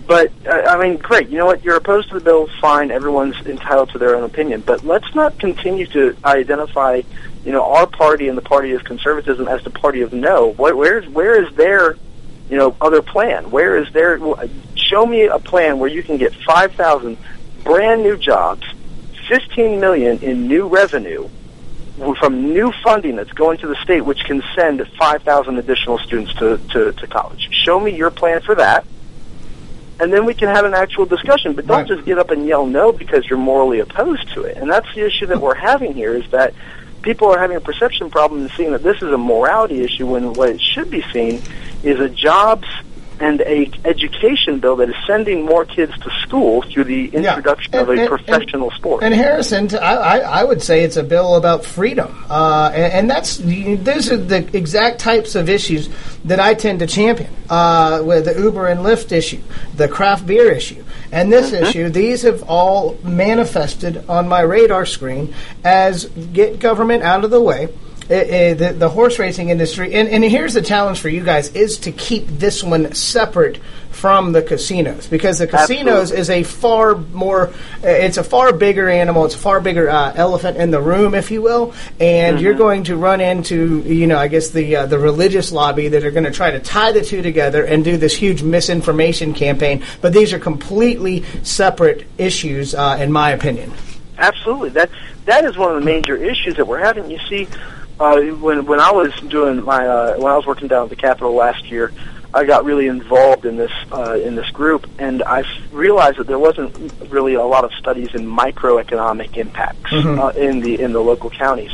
[0.09, 1.29] but uh, I mean, great.
[1.29, 1.63] You know what?
[1.63, 2.47] You're opposed to the bill.
[2.59, 2.89] Fine.
[2.89, 4.61] Everyone's entitled to their own opinion.
[4.61, 7.01] But let's not continue to identify,
[7.45, 10.53] you know, our party and the party of conservatism as the party of no.
[10.53, 11.95] Where, where's where is their
[12.49, 13.51] you know, other plan?
[13.51, 14.19] Where is there?
[14.75, 17.17] Show me a plan where you can get 5,000
[17.63, 18.63] brand new jobs,
[19.27, 21.29] 15 million in new revenue
[22.17, 26.57] from new funding that's going to the state, which can send 5,000 additional students to,
[26.71, 27.49] to, to college.
[27.51, 28.85] Show me your plan for that.
[30.01, 31.51] and then we can have an actual discussion.
[31.53, 31.87] But don't Right.
[31.87, 34.55] just get up and yell no because you're morally opposed to it.
[34.55, 36.53] And that's the issue that we're having here is that
[37.01, 40.31] people are having a perception problem and seeing that this is a morality issue when
[40.35, 41.41] what it should be seen
[41.83, 42.67] is a jobs
[43.21, 47.89] and a education bill that is sending more kids to school through the introduction of
[47.89, 49.03] a And- and- professional sport.
[49.03, 54.09] And Harrison, I would say it's a bill about freedom, uh, and, and that's those
[54.09, 55.89] are the exact types of issues
[56.23, 57.29] that I tend to champion.
[57.49, 59.41] Uh, with the Uber and Lyft issue,
[59.75, 61.65] the craft beer issue, and this Mm-hmm.
[61.65, 65.33] issue, these have all manifested on my radar screen
[65.65, 67.67] as get government out of the way.
[68.09, 71.49] Uh, uh, the, the horse racing industry, and, and here's the challenge for you guys,
[71.49, 73.59] is to keep this one separate
[73.91, 76.19] from the casinos because the casinos Absolutely.
[76.19, 77.49] is a far more,
[77.83, 81.13] uh, it's a far bigger animal, it's a far bigger uh, elephant in the room,
[81.13, 84.85] if you will, and you're going to run into, you know, I guess the uh,
[84.85, 87.97] the religious lobby that are going to try to tie the two together and do
[87.97, 89.83] this huge misinformation campaign.
[90.01, 93.71] But these are completely separate issues, uh, in my opinion.
[94.17, 94.89] Absolutely, that
[95.25, 97.11] that is one of the major issues that we're having.
[97.11, 97.47] You see,
[97.99, 100.95] uh, when when I was doing my uh, when I was working down at the
[100.95, 101.91] Capitol last year,
[102.33, 106.39] I got really involved in this uh, in this group, and I realized that there
[106.39, 106.75] wasn't
[107.09, 110.19] really a lot of studies in microeconomic impacts Mhm.
[110.19, 111.71] uh, in the in the local counties.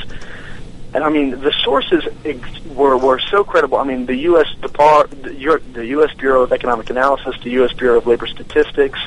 [0.93, 3.77] And I mean, the sources ex- were were so credible.
[3.77, 4.47] I mean, the U.S.
[4.61, 6.13] Depart, the, Euro- the U.S.
[6.13, 7.73] Bureau of Economic Analysis, the U.S.
[7.73, 8.97] Bureau of Labor Statistics,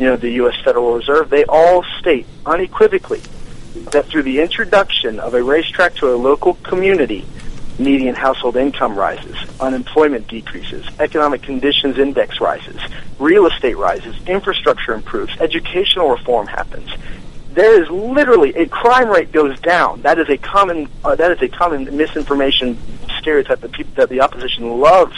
[0.00, 0.56] you know, the U.S.
[0.64, 3.22] Federal Reserve, they all state unequivocally
[3.92, 7.26] that through the introduction of a racetrack to a local community,
[7.78, 12.80] median household income rises, unemployment decreases, economic conditions index rises,
[13.18, 16.90] real estate rises, infrastructure improves, educational reform happens.
[17.52, 20.02] There is literally a crime rate goes down.
[20.02, 22.78] That is a common uh, that is a common misinformation
[23.18, 25.16] stereotype that people that the opposition loves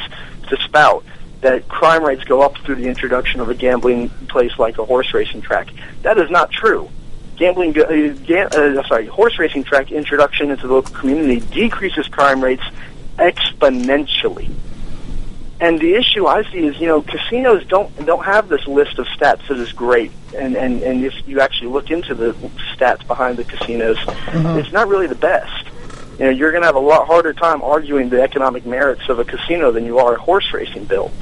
[0.48, 1.04] to spout.
[1.40, 5.12] That crime rates go up through the introduction of a gambling place like a horse
[5.14, 5.68] racing track.
[6.02, 6.88] That is not true
[7.38, 12.42] gambling, uh, ga- uh, sorry, horse racing track introduction into the local community decreases crime
[12.42, 12.64] rates
[13.16, 14.50] exponentially.
[15.60, 19.06] And the issue I see is, you know, casinos don't don't have this list of
[19.06, 20.12] stats that is great.
[20.36, 22.32] And and and if you actually look into the
[22.76, 23.98] stats behind the casinos,
[24.58, 25.66] it's not really the best.
[26.18, 29.20] You know, you're going to have a lot harder time arguing the economic merits of
[29.20, 31.12] a casino than you are a horse racing bill.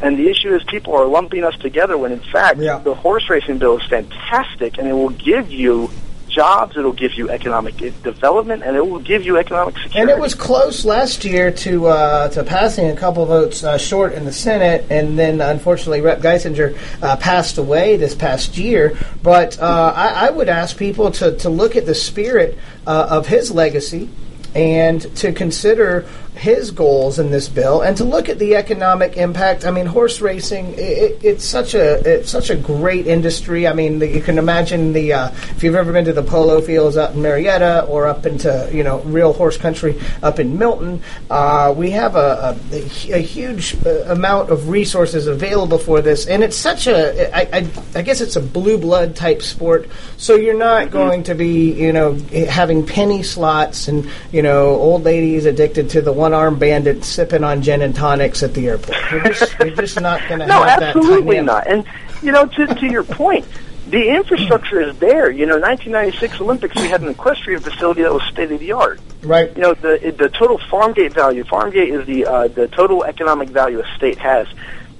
[0.00, 3.58] And the issue is people are lumping us together when in fact the horse racing
[3.58, 5.90] bill is fantastic and it will give you
[6.36, 10.00] jobs, it will give you economic development, and it will give you economic security.
[10.00, 13.78] And it was close last year to uh, to passing a couple of votes uh,
[13.78, 16.20] short in the Senate, and then unfortunately Rep.
[16.20, 18.96] Geisinger uh, passed away this past year.
[19.22, 23.26] But uh, I, I would ask people to, to look at the spirit uh, of
[23.26, 24.10] his legacy
[24.54, 26.06] and to consider
[26.36, 29.64] his goals in this bill and to look at the economic impact.
[29.64, 33.66] I mean, horse racing it, it's such a it's such a great industry.
[33.66, 36.60] I mean, the, you can imagine the uh, if you've ever been to the polo
[36.60, 41.02] fields up in Marietta or up into you know real horse country up in Milton,
[41.30, 42.76] uh, we have a, a,
[43.14, 47.70] a huge uh, amount of resources available for this, and it's such a I, I,
[47.94, 49.88] I guess it's a blue blood type sport.
[50.18, 52.14] So you're not going to be you know
[52.48, 57.44] having penny slots and you know old ladies addicted to the one armed bandit sipping
[57.44, 58.96] on gin and tonics at the airport.
[59.10, 60.96] You're just, you're just not going to no, have that.
[60.96, 61.66] absolutely not.
[61.66, 61.84] And
[62.22, 63.46] you know, to to your point,
[63.88, 65.30] the infrastructure is there.
[65.30, 69.00] You know, 1996 Olympics, we had an equestrian facility that was state of the art.
[69.22, 69.54] Right.
[69.56, 71.44] You know, the the total farm gate value.
[71.44, 74.46] Farm gate is the uh, the total economic value a state has.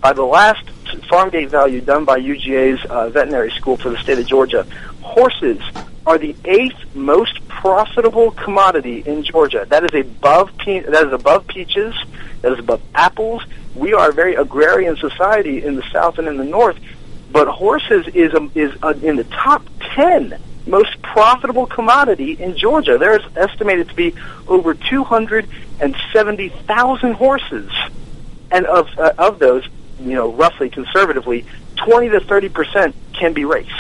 [0.00, 0.68] By the last
[1.08, 4.66] farm gate value done by UGA's uh, veterinary school for the state of Georgia,
[5.00, 5.60] horses
[6.06, 9.66] are the eighth most profitable commodity in Georgia.
[9.68, 11.94] That is above pe- that is above peaches.
[12.42, 13.42] That is above apples.
[13.74, 16.78] We are a very agrarian society in the south and in the north,
[17.32, 22.98] but horses is um, is uh, in the top ten most profitable commodity in Georgia.
[22.98, 24.14] There is estimated to be
[24.46, 25.48] over two hundred
[25.80, 27.70] and seventy thousand horses,
[28.52, 29.64] and of uh, of those,
[30.00, 31.44] you know, roughly conservatively,
[31.76, 33.70] twenty to thirty percent can be raced.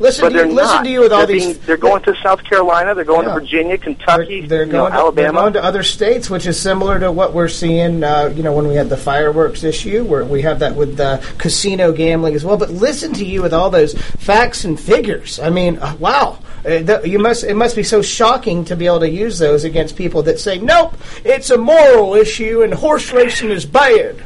[0.00, 0.84] Listen but to they're you- listen not.
[0.84, 2.94] to you with all They're these- being- they're going to South Carolina.
[2.96, 3.34] They're going Yeah.
[3.34, 5.32] to Virginia, Kentucky, They're know, going, to, Alabama.
[5.32, 8.02] they're going to other states, which is similar to what we're seeing.
[8.02, 11.18] Uh, you know, when we had the fireworks issue, where we have that with uh,
[11.38, 12.56] casino gambling as well.
[12.56, 15.38] But listen to you with all those facts and figures.
[15.38, 16.38] I mean, uh, wow.
[16.64, 17.44] Uh, th- you must.
[17.44, 20.58] It must be so shocking to be able to use those against people that say,
[20.58, 20.94] "Nope,
[21.24, 24.16] it's a moral issue, and horse racing is bad."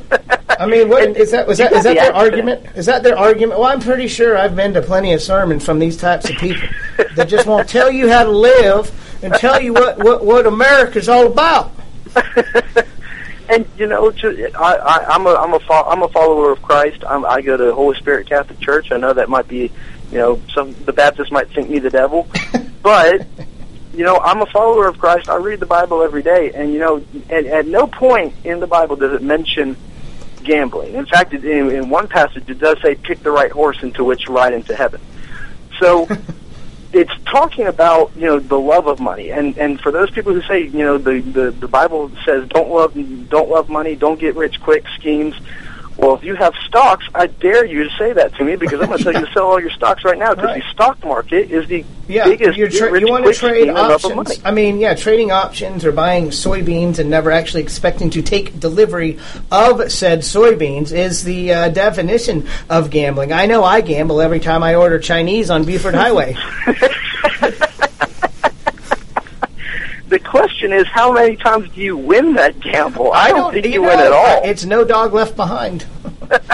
[0.58, 1.46] I mean, what is that?
[1.46, 2.16] Was that is that their accent.
[2.16, 2.66] argument?
[2.76, 3.58] Is that their argument?
[3.58, 6.68] Well, I'm pretty sure I've been to plenty of sermons from these types of people
[7.16, 8.90] that just won't tell you how to live
[9.22, 11.72] and tell you what what, what America's all about.
[13.48, 16.62] And you know, to, I, I, I'm a I'm a fo- I'm a follower of
[16.62, 17.04] Christ.
[17.06, 18.90] I'm, I go to Holy Spirit Catholic Church.
[18.90, 19.70] I know that might be,
[20.10, 22.26] you know, some the Baptists might think me the devil,
[22.82, 23.26] but
[23.94, 25.28] you know, I'm a follower of Christ.
[25.28, 28.66] I read the Bible every day, and you know, at, at no point in the
[28.66, 29.76] Bible does it mention
[30.42, 30.94] gambling.
[30.94, 34.04] In fact, it, in, in one passage, it does say, "Pick the right horse into
[34.04, 35.00] which ride into heaven."
[35.78, 36.08] So.
[36.96, 40.42] It's talking about you know the love of money, and and for those people who
[40.42, 42.94] say you know the the, the Bible says don't love
[43.28, 45.34] don't love money, don't get rich quick schemes.
[45.96, 48.86] Well, if you have stocks, I dare you to say that to me because I'm
[48.88, 51.52] going to tell you to sell all your stocks right now because the stock market
[51.52, 54.20] is the Yeah, biggest you're tra- you want to trade scheme in love of money.
[54.30, 54.44] options.
[54.44, 59.18] I mean, yeah, trading options or buying soybeans and never actually expecting to take delivery
[59.52, 63.32] of said soybeans is the uh, definition of gambling.
[63.32, 66.36] I know I gamble every time I order Chinese on Buford Highway.
[70.14, 73.12] The question is, how many times do you win that gamble?
[73.12, 74.48] I, don't, think you, win know, at all.
[74.48, 75.86] It's no dog left behind.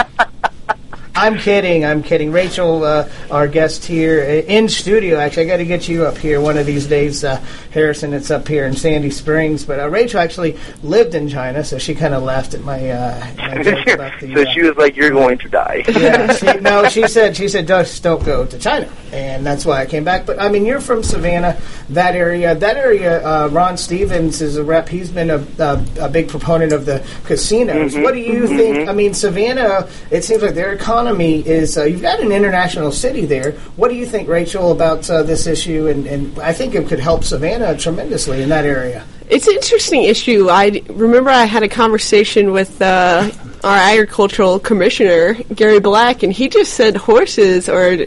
[1.21, 1.85] I'm kidding.
[1.85, 2.31] I'm kidding.
[2.31, 5.19] Rachel, uh, our guest here uh, in studio.
[5.19, 8.11] Actually, I got to get you up here one of these days, uh, Harrison.
[8.13, 9.63] It's up here in Sandy Springs.
[9.63, 13.27] But uh, Rachel actually lived in China, so she kind of laughed at my, uh,
[13.37, 14.33] my joke about the.
[14.33, 17.47] so uh, she was like, "You're going to die." yeah, she, no, she said she
[17.47, 20.25] said just don't go to China, and that's why I came back.
[20.25, 21.55] But I mean, you're from Savannah,
[21.89, 22.55] that area.
[22.55, 24.89] That area, uh, Ron Stephens is a rep.
[24.89, 27.93] He's been a, a, a big proponent of the casinos.
[27.93, 28.57] Mhm, What do you mhm.
[28.57, 28.89] think?
[28.89, 29.87] I mean, Savannah.
[30.09, 31.77] It seems like their economy is.
[31.77, 33.53] Uh, you've got an international city there.
[33.75, 35.87] What do you think, Rachel, about uh, this issue?
[35.87, 39.03] And, and I think it could help Savannah tremendously in that area.
[39.29, 40.49] It's an interesting issue.
[40.49, 43.31] I remember I had a conversation with uh,
[43.63, 47.97] our agricultural commissioner, Gary Black, and he just said horses are.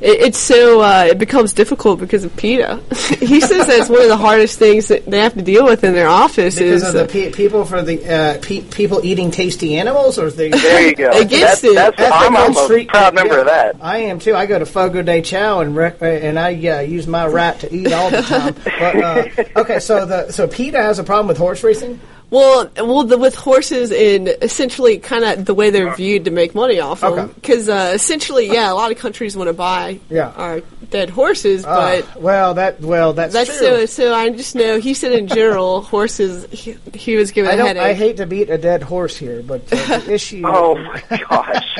[0.00, 2.80] It, it's so uh, it becomes difficult because of PETA.
[3.20, 5.94] he says that's one of the hardest things that they have to deal with in
[5.94, 9.76] their office Because is of the pe- people for the uh, pe- people eating tasty
[9.76, 11.10] animals, or is they There you go.
[11.10, 11.74] Against that's, it.
[11.74, 13.76] That's, That's I'm, the I'm street- a proud member of that.
[13.80, 14.34] I am too.
[14.34, 17.58] I go to Fogo de Chao and rec- uh, and I uh, use my right
[17.60, 18.54] to eat all the time.
[18.64, 22.00] but uh, okay, so the so PETA has a problem with horse racing.
[22.30, 26.54] Well, well, the, with horses and essentially kind of the way they're viewed to make
[26.54, 27.28] money off them.
[27.28, 30.28] Because uh, essentially, yeah, a lot of countries want to buy Yeah.
[30.36, 30.60] our
[30.90, 33.86] dead horses, Uh, but well, that well that's, that's true.
[33.86, 33.86] so.
[33.86, 36.46] So I just know he said in general, horses.
[36.50, 37.82] He, he was given I a headache.
[37.82, 40.42] I hate to beat a dead horse here, but uh, the issue.
[40.44, 41.76] Oh my gosh!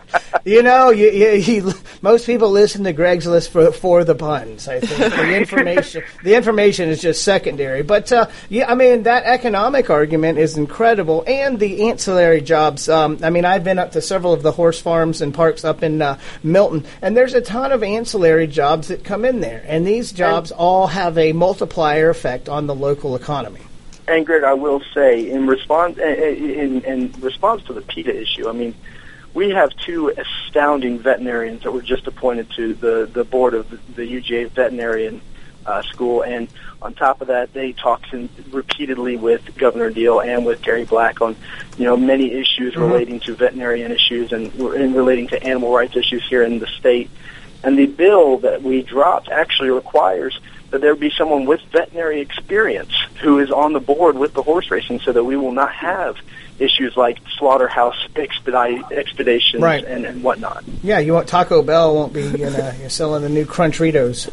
[0.44, 1.72] You know, you, you, you,
[2.02, 4.68] most people listen to Greg's list for for the puns.
[4.68, 7.82] I think the information the information is just secondary.
[7.82, 12.88] But uh, yeah, I mean that economic argument is incredible, and the ancillary jobs.
[12.88, 15.82] Um, I mean, I've been up to several of the horse farms and parks up
[15.82, 18.15] in uh, Milton, and there's a ton of ancillary
[18.46, 22.74] jobs that come in there, and these jobs all have a multiplier effect on the
[22.74, 23.60] local economy.
[24.08, 28.52] And Greg, I will say, in response in, in response to the PETA issue, I
[28.52, 28.74] mean,
[29.34, 33.78] we have two astounding veterinarians that were just appointed to the the board of the,
[33.94, 35.20] the UGA veterinarian
[35.66, 36.48] uh, school, and
[36.80, 41.20] on top of that, they talked in, repeatedly with Governor Deal and with Gary Black
[41.20, 41.34] on,
[41.76, 42.80] you know, many issues Mhm.
[42.80, 47.10] relating to veterinarian issues and, and relating to animal rights issues here in the state.
[47.66, 50.38] And the bill that we dropped actually requires
[50.70, 52.92] that there be someone with veterinary experience
[53.22, 56.16] who is on the board with the horse racing so that we will not have
[56.60, 59.84] issues like slaughterhouse expedite, expeditions Right.
[59.84, 60.62] and, and whatnot.
[60.82, 64.30] Yeah, you want Taco Bell won't be you know, you're selling the new Crunchritos.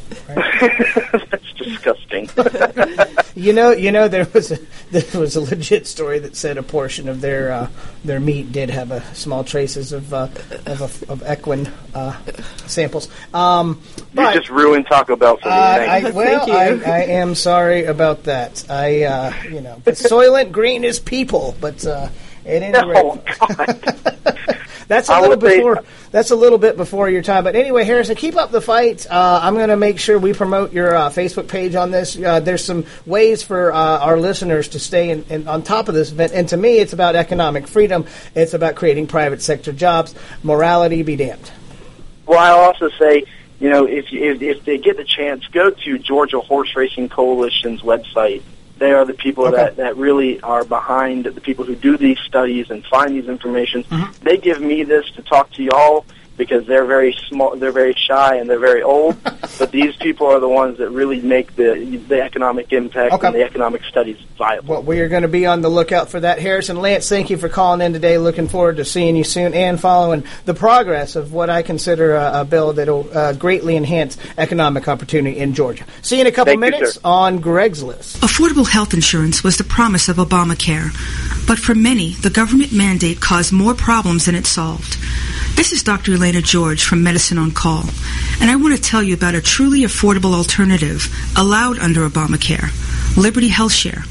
[1.31, 2.29] That's disgusting.
[3.35, 4.59] You know, you know there was a
[4.91, 7.67] there was a legit story that said a portion of their uh,
[8.05, 10.27] their meat did have a small traces of uh,
[10.67, 12.15] of, of equine uh,
[12.67, 13.07] samples.
[13.33, 13.81] Um,
[14.13, 15.51] you just ruined Taco Bell for me.
[15.51, 16.13] uh, Thank I, you.
[16.13, 18.69] well, I, I am sorry about that.
[18.69, 22.09] I uh, you know, Soylent Green is people, but uh,
[22.45, 24.12] at any rate, Oh, God.
[24.87, 25.83] That's a I little would say- before.
[26.11, 27.43] That's a little bit before your time.
[27.43, 29.07] But anyway, Harrison, keep up the fight.
[29.09, 32.15] Uh, I'm going to make sure we promote your uh, Facebook page on this.
[32.15, 35.95] Uh, there's some ways for uh, our listeners to stay in, in, on top of
[35.95, 36.31] this event.
[36.33, 38.05] And to me, it's about economic freedom.
[38.35, 40.13] It's about creating private sector jobs.
[40.43, 41.51] Morality be damned.
[42.27, 43.23] Well, I'll also say,
[43.59, 47.81] you know, if, if if they get the chance, go to Georgia Horse Racing Coalition's
[47.81, 48.41] website.
[48.77, 49.55] They are the people Okay.
[49.57, 53.83] that, that really are behind the people who do these studies and find these information.
[53.83, 54.23] Mm-hmm.
[54.23, 56.05] They give me this to talk to y'all,
[56.37, 59.15] because they're very small, they're very shy, and they're very old.
[59.59, 63.27] but these people are the ones that really make the the economic impact Okay.
[63.27, 64.73] and the economic studies viable.
[64.75, 66.39] Well, we are going to be on the lookout for that.
[66.39, 68.17] Harrison Lance, thank you for calling in today.
[68.17, 72.41] Looking forward to seeing you soon and following the progress of what I consider a,
[72.41, 75.85] a bill that will uh, greatly enhance economic opportunity in Georgia.
[76.01, 77.01] See you in a couple Thank minutes sir.
[77.03, 78.21] on Greg's List.
[78.21, 80.89] Affordable health insurance was the promise of Obamacare,
[81.45, 84.97] but for many, the government mandate caused more problems than it solved.
[85.55, 86.13] This is Dr.
[86.13, 87.83] Elena George from Medicine on Call,
[88.41, 92.71] and I want to tell you about a truly affordable alternative allowed under Obamacare,
[93.17, 94.03] Liberty Health Share.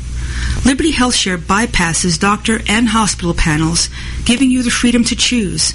[0.65, 3.89] Liberty Health Share bypasses doctor and hospital panels,
[4.25, 5.75] giving you the freedom to choose.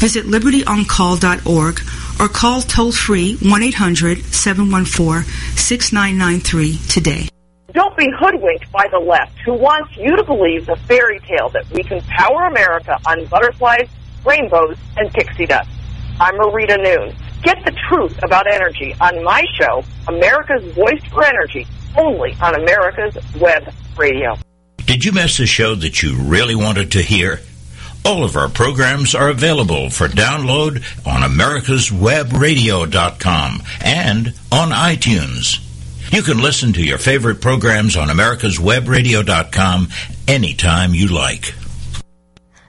[0.00, 1.80] visit libertyoncall.org
[2.18, 5.22] or call toll free 1 800 714
[5.56, 7.28] 6993 today.
[7.72, 11.70] Don't be hoodwinked by the left who wants you to believe the fairy tale that
[11.70, 13.88] we can power America on butterflies,
[14.24, 15.70] rainbows, and pixie dust.
[16.18, 17.14] I'm Marita Noon.
[17.42, 23.16] Get the truth about energy on my show, America's Voice for Energy, only on America's
[23.38, 24.36] Web Radio.
[24.84, 27.40] Did you miss a show that you really wanted to hear?
[28.04, 35.60] All of our programs are available for download on americaswebradio.com and on iTunes.
[36.12, 39.88] You can listen to your favorite programs on americaswebradio.com
[40.26, 41.54] anytime you like.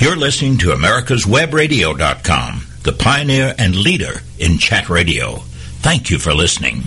[0.00, 5.40] You're listening to americaswebradio.com, the pioneer and leader in chat radio.
[5.82, 6.84] Thank you for listening.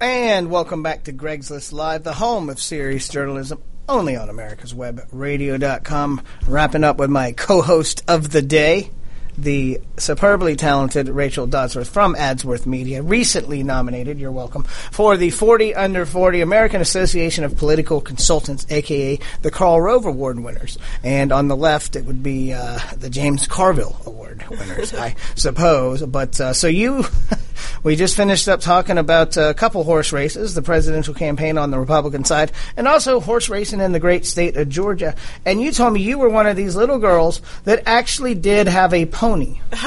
[0.00, 4.74] And welcome back to Greg's List Live, the home of serious journalism, only on America's
[4.74, 6.22] Web Radio.com.
[6.46, 8.92] Wrapping up with my co-host of the day,
[9.38, 15.74] the superbly talented Rachel Dodsworth from Adsworth Media, recently nominated, you're welcome, for the 40
[15.74, 20.76] Under 40 American Association of Political Consultants, aka the Karl Rove Award winners.
[21.04, 26.02] And on the left, it would be uh, the James Carville Award winners, I suppose.
[26.02, 27.04] But uh, so you,
[27.84, 31.78] we just finished up talking about a couple horse races, the presidential campaign on the
[31.78, 35.14] Republican side, and also horse racing in the great state of Georgia.
[35.44, 38.92] And you told me you were one of these little girls that actually did have
[38.92, 39.27] a pony.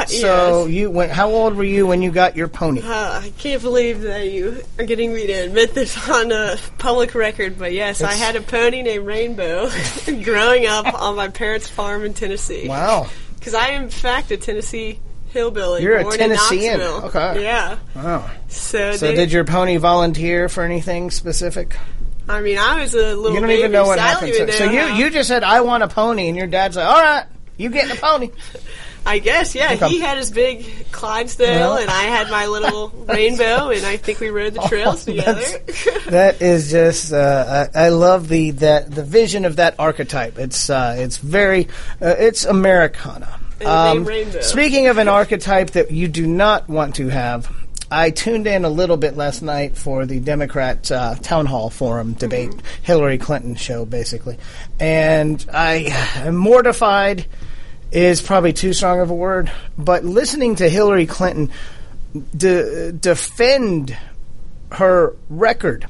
[0.08, 1.12] So you went.
[1.12, 2.82] How old were you when you got your pony?
[2.82, 7.16] Uh, I can't believe that you are getting me to admit this on a public
[7.16, 9.70] record, but yes, I had a pony named Rainbow
[10.24, 12.68] growing up on my parents' farm in Tennessee.
[12.68, 13.08] Wow.
[13.36, 15.82] Because I am, in fact, a Tennessee hillbilly.
[15.82, 16.74] You're a born Tennessean.
[16.74, 17.22] In Knoxville.
[17.22, 17.44] Okay.
[17.44, 17.78] Yeah.
[17.96, 18.30] Wow.
[18.50, 21.76] So, So they- did your pony volunteer for anything specific?
[22.30, 24.34] I mean, I was a little you don't baby, even know what so happened.
[24.36, 27.02] So, so you you just said I want a pony, and your dad's like, all
[27.02, 27.26] right,
[27.58, 28.30] you getting a pony.
[29.06, 29.74] I guess, yeah.
[29.88, 34.30] He had his big Clydesdale, and I had my little Rainbow, and I think we
[34.30, 35.42] rode the trails Oh, together.
[36.12, 40.38] that is just uh, I, I love the that the vision of that archetype.
[40.38, 41.68] It's uh, it's very
[42.02, 43.40] uh, it's Americana.
[43.60, 44.42] Rainbow.
[44.42, 47.48] speaking of an archetype that you do not want to have,
[47.92, 52.14] I tuned in a little bit last night for the Democrat uh, town hall forum
[52.14, 52.84] debate, Mm-hmm.
[52.84, 54.38] Hillary Clinton show, basically,
[54.80, 55.92] and I
[56.24, 57.26] am mortified.
[57.92, 61.50] Is probably too strong of a word, but listening to Hillary Clinton
[62.36, 63.98] de- defend
[64.72, 65.88] her record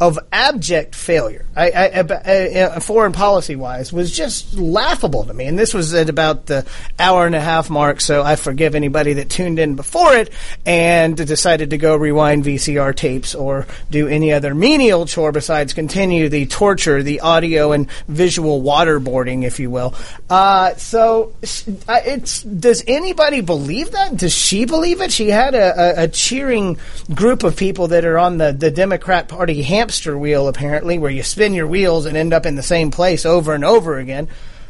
[0.00, 5.46] of abject failure, I, I, I, uh, foreign policy wise, was just laughable to me.
[5.46, 6.66] And this was at about the
[6.98, 10.32] hour and a half mark, so I forgive anybody that tuned in before it
[10.64, 16.28] and decided to go rewind VCR tapes or do any other menial chore besides continue
[16.28, 19.94] the torture, the audio and visual waterboarding, if you will.
[20.30, 24.16] Uh, so it's does anybody believe that?
[24.16, 25.12] Does she believe it?
[25.12, 26.78] She had a, a, a cheering
[27.14, 31.22] group of people that are on the, the Democrat Party hamster wheel, apparently, where you
[31.22, 34.28] spin your wheels and end up in the same place over and over again.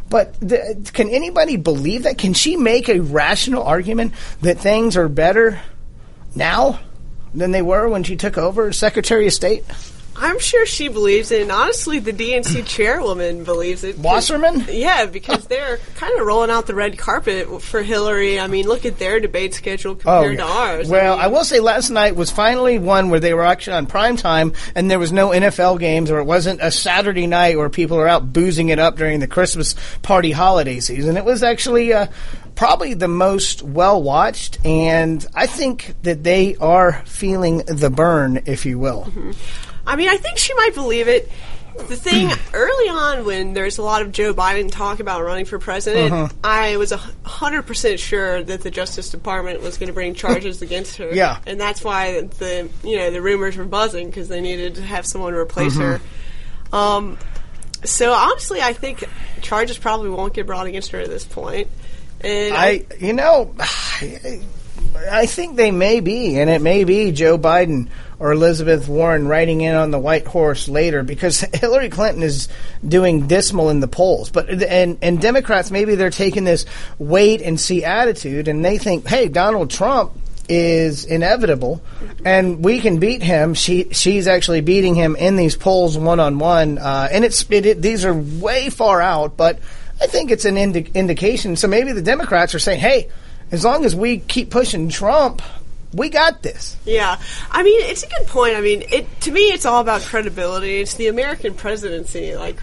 [0.08, 2.18] But the, can anybody believe that?
[2.18, 5.60] Can she make a rational argument that things are better
[6.36, 6.78] now
[7.34, 9.64] than they were when she took over as Secretary of State?
[10.20, 13.98] I'm sure she believes it, and honestly, the DNC chairwoman believes it.
[13.98, 14.64] Wasserman?
[14.68, 18.38] Yeah, because they're kind of rolling out the red carpet for Hillary.
[18.40, 20.88] I mean, look at their debate schedule compared to ours.
[20.88, 23.86] Oh, Well, I will say last night was finally one where they were actually on
[23.86, 27.68] prime time and there was no NFL games or it wasn't a Saturday night where
[27.68, 31.16] people are out boozing it up during the Christmas party holiday season.
[31.16, 32.08] It was actually uh,
[32.54, 38.66] probably the most well watched and I think that they are feeling the burn, if
[38.66, 39.10] you will.
[39.88, 41.30] I mean, I think she might believe it.
[41.76, 45.58] The thing early on, when there's a lot of Joe Biden talk about running for
[45.58, 46.28] president, Uh-huh.
[46.42, 50.60] I was a hundred percent sure that the Justice Department was going to bring charges
[50.68, 51.10] against her.
[51.14, 51.38] Yeah.
[51.46, 55.06] and that's why the you know the rumors were buzzing because they needed to have
[55.06, 56.00] someone to replace her.
[56.72, 57.16] Um,
[57.84, 59.04] so honestly, I think
[59.40, 61.68] charges probably won't get brought against her at this point.
[62.20, 67.88] And I, you know, I think they may be, and it may be Joe Biden
[68.20, 72.48] or Elizabeth Warren riding in on the white horse later because Hillary Clinton is
[72.86, 74.30] doing dismal in the polls.
[74.30, 76.66] But and and Democrats maybe they're taking this
[76.98, 80.12] wait and see attitude, and they think, hey, Donald Trump
[80.48, 81.82] is inevitable,
[82.24, 83.54] and we can beat him.
[83.54, 87.82] She she's actually beating him in these polls one on one, and it's it, it,
[87.82, 89.58] these are way far out, but
[90.00, 91.56] I think it's an indi- indication.
[91.56, 93.10] So maybe the Democrats are saying, hey,
[93.50, 95.42] as long as we keep pushing Trump,
[95.92, 96.76] we got this.
[96.84, 97.18] Yeah,
[97.50, 98.56] I mean it's a good point.
[98.56, 100.80] I mean, it to me it's all about credibility.
[100.80, 102.34] It's the American presidency.
[102.36, 102.60] Like,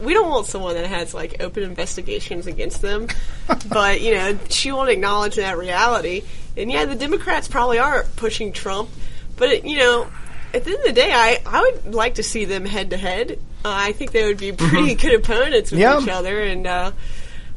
[0.00, 3.08] we don't want someone that has like open investigations against them,
[3.68, 6.22] but you know she won't acknowledge that reality.
[6.56, 8.90] And yeah, the Democrats probably are pushing Trump,
[9.36, 10.08] but it, you know.
[10.52, 12.96] At the end of the day, I, I would like to see them head to
[12.96, 13.38] head.
[13.64, 16.00] Uh, I think they would be pretty good opponents with Yeah.
[16.02, 16.90] each other, and uh,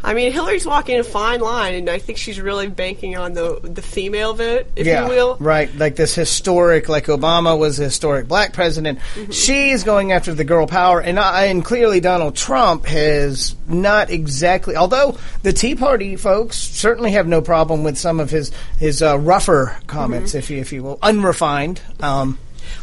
[0.03, 3.59] I mean Hillary's walking a fine line, and I think she's really banking on the
[3.63, 5.37] the female vote, if yeah, you will.
[5.39, 5.73] right.
[5.75, 8.99] Like this historic, like Obama was a historic black president.
[9.31, 14.75] She's going after the girl power, and I, and clearly Donald Trump has not exactly.
[14.75, 19.17] Although the Tea Party folks certainly have no problem with some of his his uh,
[19.17, 21.81] rougher comments, if you if you will, unrefined.
[22.01, 22.37] Um,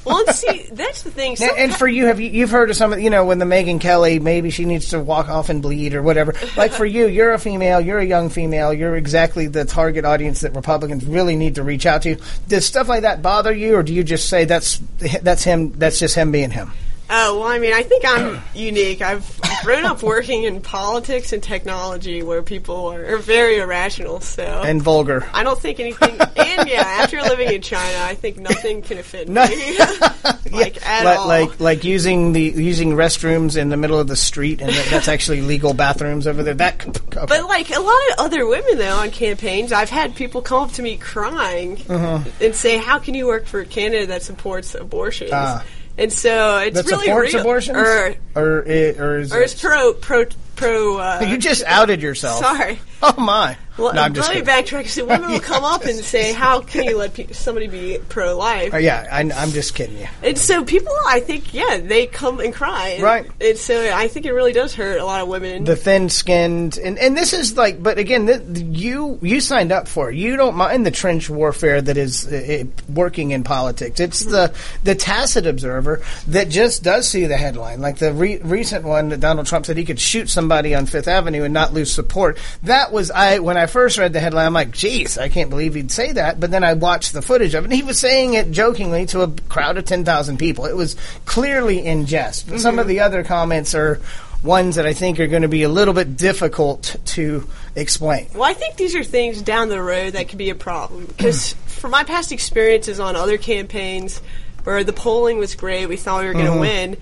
[0.04, 1.36] Well, and see, that's the thing.
[1.56, 3.80] And for you, have you you've heard of some of you know when the Megyn
[3.80, 6.34] Kelly maybe she needs to walk off and bleed or whatever.
[6.56, 10.40] Like for you, you're a female, you're a young female, you're exactly the target audience
[10.40, 12.16] that Republicans really need to reach out to.
[12.48, 14.80] Does stuff like that bother you, or do you just say that's
[15.22, 15.72] that's him?
[15.72, 16.72] That's just him being him.
[17.12, 19.02] Oh, well, I mean, I think I'm unique.
[19.02, 24.44] I've grown up working in politics and technology where people are, are very irrational, so.
[24.44, 25.26] And vulgar.
[25.34, 29.28] I don't think anything, and yeah, after living in China, I think nothing can offend
[29.30, 29.44] No.
[29.46, 29.78] me.
[30.52, 31.26] like, at like, all.
[31.26, 35.08] like like using the using restrooms in the middle of the street, and that, that's
[35.08, 36.54] actually legal bathrooms over there.
[36.54, 37.26] That okay.
[37.26, 40.72] But like a lot of other women though on campaigns, I've had people come up
[40.74, 42.20] to me crying Uh-huh.
[42.40, 45.64] and say, "How can you work for a candidate that supports abortions?" Ah.
[45.98, 47.40] And so it's that really supports real.
[47.42, 50.24] abortions, Or, or i- or is or it- is pro pro
[50.60, 50.98] pro.
[50.98, 52.38] Uh, you just outed yourself.
[52.40, 52.78] Sorry.
[53.02, 53.56] Oh my!
[53.78, 54.86] Well, no, I'm just let me backtrack.
[54.88, 58.74] So women will come up and say, "How can you let pe- somebody be pro-life?"
[58.74, 60.06] Oh, yeah, I, I'm just kidding you.
[60.22, 63.30] And so people, I think, yeah, they come and cry, and, Right.
[63.40, 65.64] And so I think it really does hurt a lot of women.
[65.64, 68.42] the thin-skinned and, and this is like but again th-
[68.76, 72.62] you you signed up for it you don't mind the trench warfare that is uh,
[72.62, 74.52] uh, working in politics it's the
[74.84, 79.20] the tacit observer that just does see the headline like the re- recent one that
[79.20, 82.90] Donald Trump said he could shoot somebody on Fifth Avenue and not lose support that
[82.92, 85.92] was I when I first read the headline I'm like geez I can't believe he'd
[85.92, 88.50] say that but then I watched the footage of it and he was saying it
[88.50, 92.88] jokingly to a crowd of 10,000 people it was clearly in jest but some of
[92.88, 94.00] the other comments are
[94.42, 97.46] ones that I think are going to be a little bit difficult to
[97.76, 98.26] explain.
[98.32, 101.52] Well, I think these are things down the road that could be a problem because
[101.66, 104.22] from my past experiences on other campaigns
[104.64, 106.60] where the polling was great, we thought we were going to Mhm.
[106.60, 106.96] win.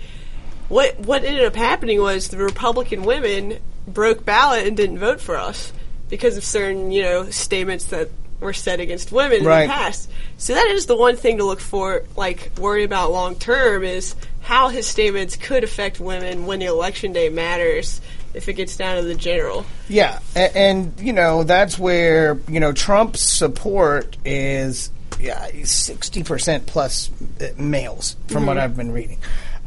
[0.68, 5.36] What what ended up happening was the Republican women broke ballot and didn't vote for
[5.36, 5.72] us
[6.10, 8.10] because of certain you know statements that
[8.40, 9.62] were said against women Right.
[9.62, 10.08] in the past.
[10.36, 14.14] So that is the one thing to look for, like worry about long term, is
[14.40, 18.00] how his statements could affect women when the election day matters.
[18.34, 19.64] If it gets down to the general.
[19.88, 26.66] Yeah, and, and you know that's where you know Trump's support is yeah sixty percent
[26.66, 27.10] plus
[27.56, 28.60] males from what Mhm.
[28.60, 29.18] I've been reading,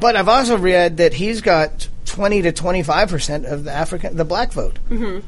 [0.02, 4.18] but I've also read that he's got twenty to twenty five percent of the African
[4.18, 4.80] the black vote.
[4.89, 5.26] Mm-hmm.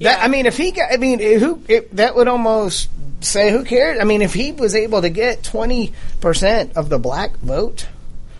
[0.00, 3.64] That I mean, if he got, I mean, who it, that would almost say who
[3.64, 3.98] cares?
[3.98, 7.88] I mean, if he was able to get twenty percent of the black vote,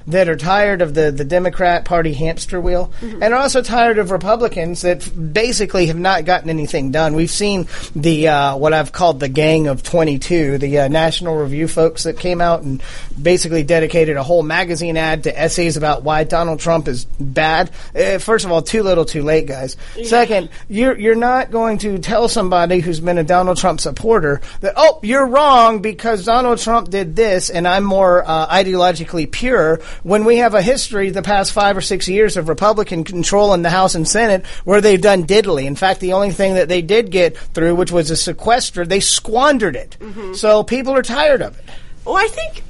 [0.06, 4.10] that are tired of the, the Democrat Party hamster wheel and are also tired of
[4.10, 7.14] Republicans that basically have not gotten anything done.
[7.14, 11.66] We've seen the uh, what I've called the Gang of 22, the uh, National Review
[11.68, 12.82] folks that came out and
[13.20, 17.70] basically dedicated a whole magazine ad to essays about why Donald Trump is bad.
[17.94, 19.76] Uh, first of all, too little, too late, guys.
[20.04, 24.74] Second, you're you're not going to tell somebody who's been a Donald Trump supporter that
[24.76, 30.24] oh you're wrong because Donald Trump did this and I'm more uh, ideologically pure when
[30.24, 33.70] we have a history the past five or six years of Republican control in the
[33.70, 35.64] House and Senate where they've done diddly.
[35.64, 39.00] In fact, the only thing that they did get through, which was a sequester, they
[39.00, 39.96] squandered it.
[40.00, 40.34] Mm-hmm.
[40.34, 41.64] So people are tired of it.
[42.04, 42.62] Well, I think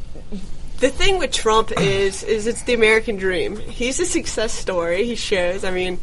[0.78, 3.56] the thing with Trump is is it's the American dream.
[3.56, 5.04] He's a success story.
[5.04, 5.64] He shows.
[5.64, 5.98] I mean,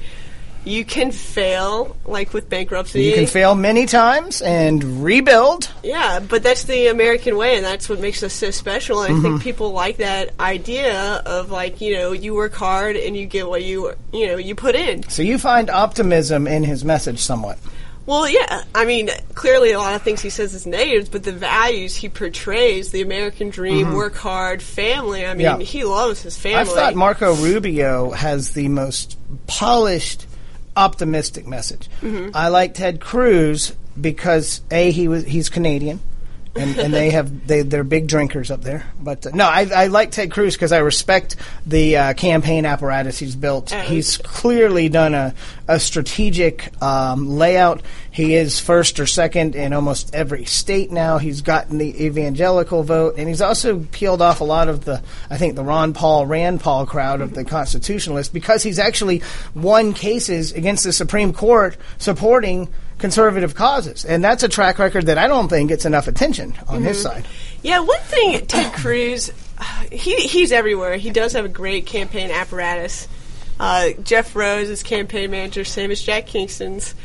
[0.66, 3.04] you can fail like with bankruptcy.
[3.04, 5.70] You can fail many times and rebuild.
[5.84, 9.02] Yeah, but that's the American way, and that's what makes us so special.
[9.02, 9.44] And I think Mhm.
[9.44, 13.64] people like that idea of like you know you work hard and you get what
[13.64, 15.08] you you know you put in.
[15.10, 17.58] So you find optimism in his message somewhat.
[18.06, 18.64] Well, yeah.
[18.76, 22.10] I mean, clearly a lot of things he says is negatives, but the values he
[22.10, 23.94] portrays, the American dream, Mhm.
[23.96, 25.60] work hard, family, I mean, Yeah.
[25.60, 26.60] he loves his family.
[26.60, 29.16] I thought Marco Rubio has the most
[29.48, 30.26] polished,
[30.76, 31.90] optimistic message.
[32.02, 32.32] Mhm.
[32.34, 36.00] I like Ted Cruz because a he was he's Canadian.
[36.56, 38.86] And, and they have they they're big drinkers up there.
[39.00, 41.36] But uh, no, I, I like Ted Cruz because I respect
[41.66, 43.72] the uh, campaign apparatus he's built.
[43.72, 45.34] He's clearly done a
[45.68, 47.82] a strategic um, layout.
[48.12, 51.18] He is first or second in almost every state now.
[51.18, 55.38] He's gotten the evangelical vote, and he's also peeled off a lot of the I
[55.38, 59.24] think the Ron Paul Rand Paul crowd of the constitutionalists because he's actually
[59.56, 65.18] won cases against the Supreme Court supporting conservative causes, and that's a track record that
[65.18, 67.02] I don't think gets enough attention on his Mhm.
[67.04, 67.28] side.
[67.62, 69.32] Yeah, one thing, Ted Cruz,
[69.92, 70.98] he he's everywhere.
[70.98, 73.08] He does have a great campaign apparatus.
[73.60, 76.96] Uh, Jeff Rose is campaign manager, same as Jack Kingston's.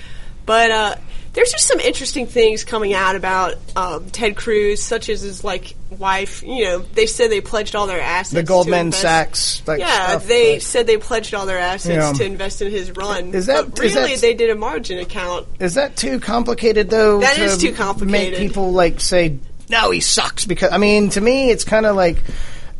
[0.46, 0.94] But uh,
[1.34, 5.74] there's just some interesting things coming out about um, Ted Cruz, such as his like
[5.90, 6.42] wife.
[6.42, 8.30] You know, they said they pledged all their assets.
[8.34, 12.12] The Goldman Sachs, like, yeah, stuff, they like- said they pledged all their assets Yeah.
[12.12, 13.34] to invest in his run.
[13.34, 15.46] Is that- but really that- they did a margin account?
[15.60, 17.20] Is that too complicated though?
[17.20, 17.74] That to is too
[18.04, 21.94] Make people like say, "No, he sucks." Because I mean, to me, it's kind of
[21.94, 22.16] like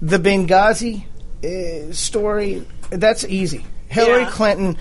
[0.03, 1.05] the Benghazi
[1.45, 2.65] uh, story.
[2.91, 3.65] That's easy.
[3.89, 4.31] Hillary Yeah.
[4.31, 4.77] Clinton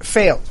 [0.00, 0.42] failed.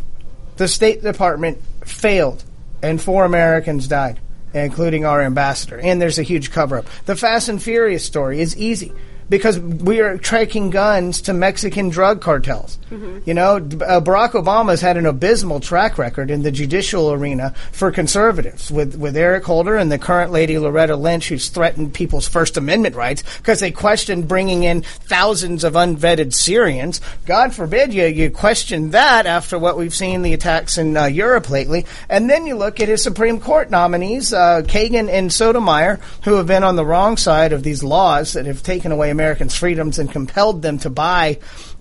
[0.58, 2.44] The State Department failed,
[2.82, 4.20] and four Americans died,
[4.54, 5.80] including our ambassador.
[5.80, 6.86] And there's a huge cover up.
[7.06, 8.94] The Fast and Furious story is easy
[9.30, 12.78] because we are tracking guns to Mexican drug cartels.
[13.26, 17.92] You know, uh, Barack Obama's had an abysmal track record in the judicial arena for
[17.92, 22.58] conservatives with, with Eric Holder and the current lady Loretta Lynch, who's threatened people's First
[22.58, 27.02] Amendment rights because they questioned bringing in thousands of unvetted Syrians.
[27.26, 31.50] God forbid you, you question that after what we've seen the attacks in uh, Europe
[31.50, 31.86] lately.
[32.10, 36.48] And then you look at his Supreme Court nominees, uh, Kagan and Sotomayor, who have
[36.48, 40.12] been on the wrong side of these laws that have taken away Americans' freedoms and
[40.12, 41.40] compelled them to buy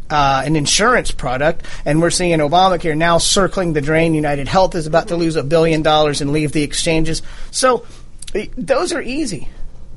[0.09, 4.15] uh, an insurance product, and we're seeing Obamacare now circling the drain.
[4.15, 7.23] United Health is about to lose a billion dollars and leave the exchanges.
[7.51, 7.87] So
[8.35, 9.49] e- those are easy.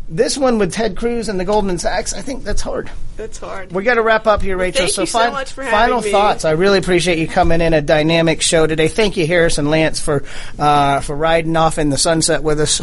[0.08, 2.92] This one with Ted Cruz and the Goldman Sachs, I think that's hard.
[3.18, 3.72] That's hard.
[3.72, 4.82] We got to wrap up here, Rachel.
[4.82, 6.12] thank so, you so much for final me.
[6.12, 6.46] thoughts.
[6.46, 8.88] I really appreciate you coming in a dynamic show today.
[8.88, 10.24] Thank you, Harrison Lance, for
[10.60, 12.82] uh, for riding off in the sunset with us.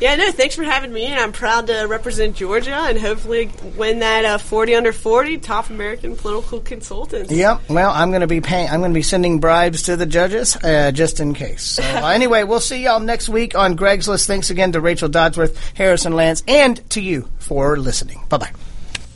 [0.00, 3.98] Yeah, no, thanks for having me, and I'm proud to represent Georgia and hopefully win
[3.98, 7.32] that uh, 40 under 40 top American political consultants.
[7.32, 7.62] Yep.
[7.68, 8.68] Well, I'm going to be paying.
[8.68, 11.64] I'm going to be sending bribes to the judges uh, just in case.
[11.64, 14.28] So anyway, we'll see y'all next week on Greg's List.
[14.28, 18.20] Thanks again to Rachel Dodsworth, Harrison Lance, and to you for listening.
[18.28, 18.52] Bye bye.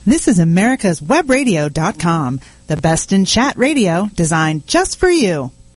[0.04, 5.52] This is America's Webradio.com, the best in chat radio designed just for you.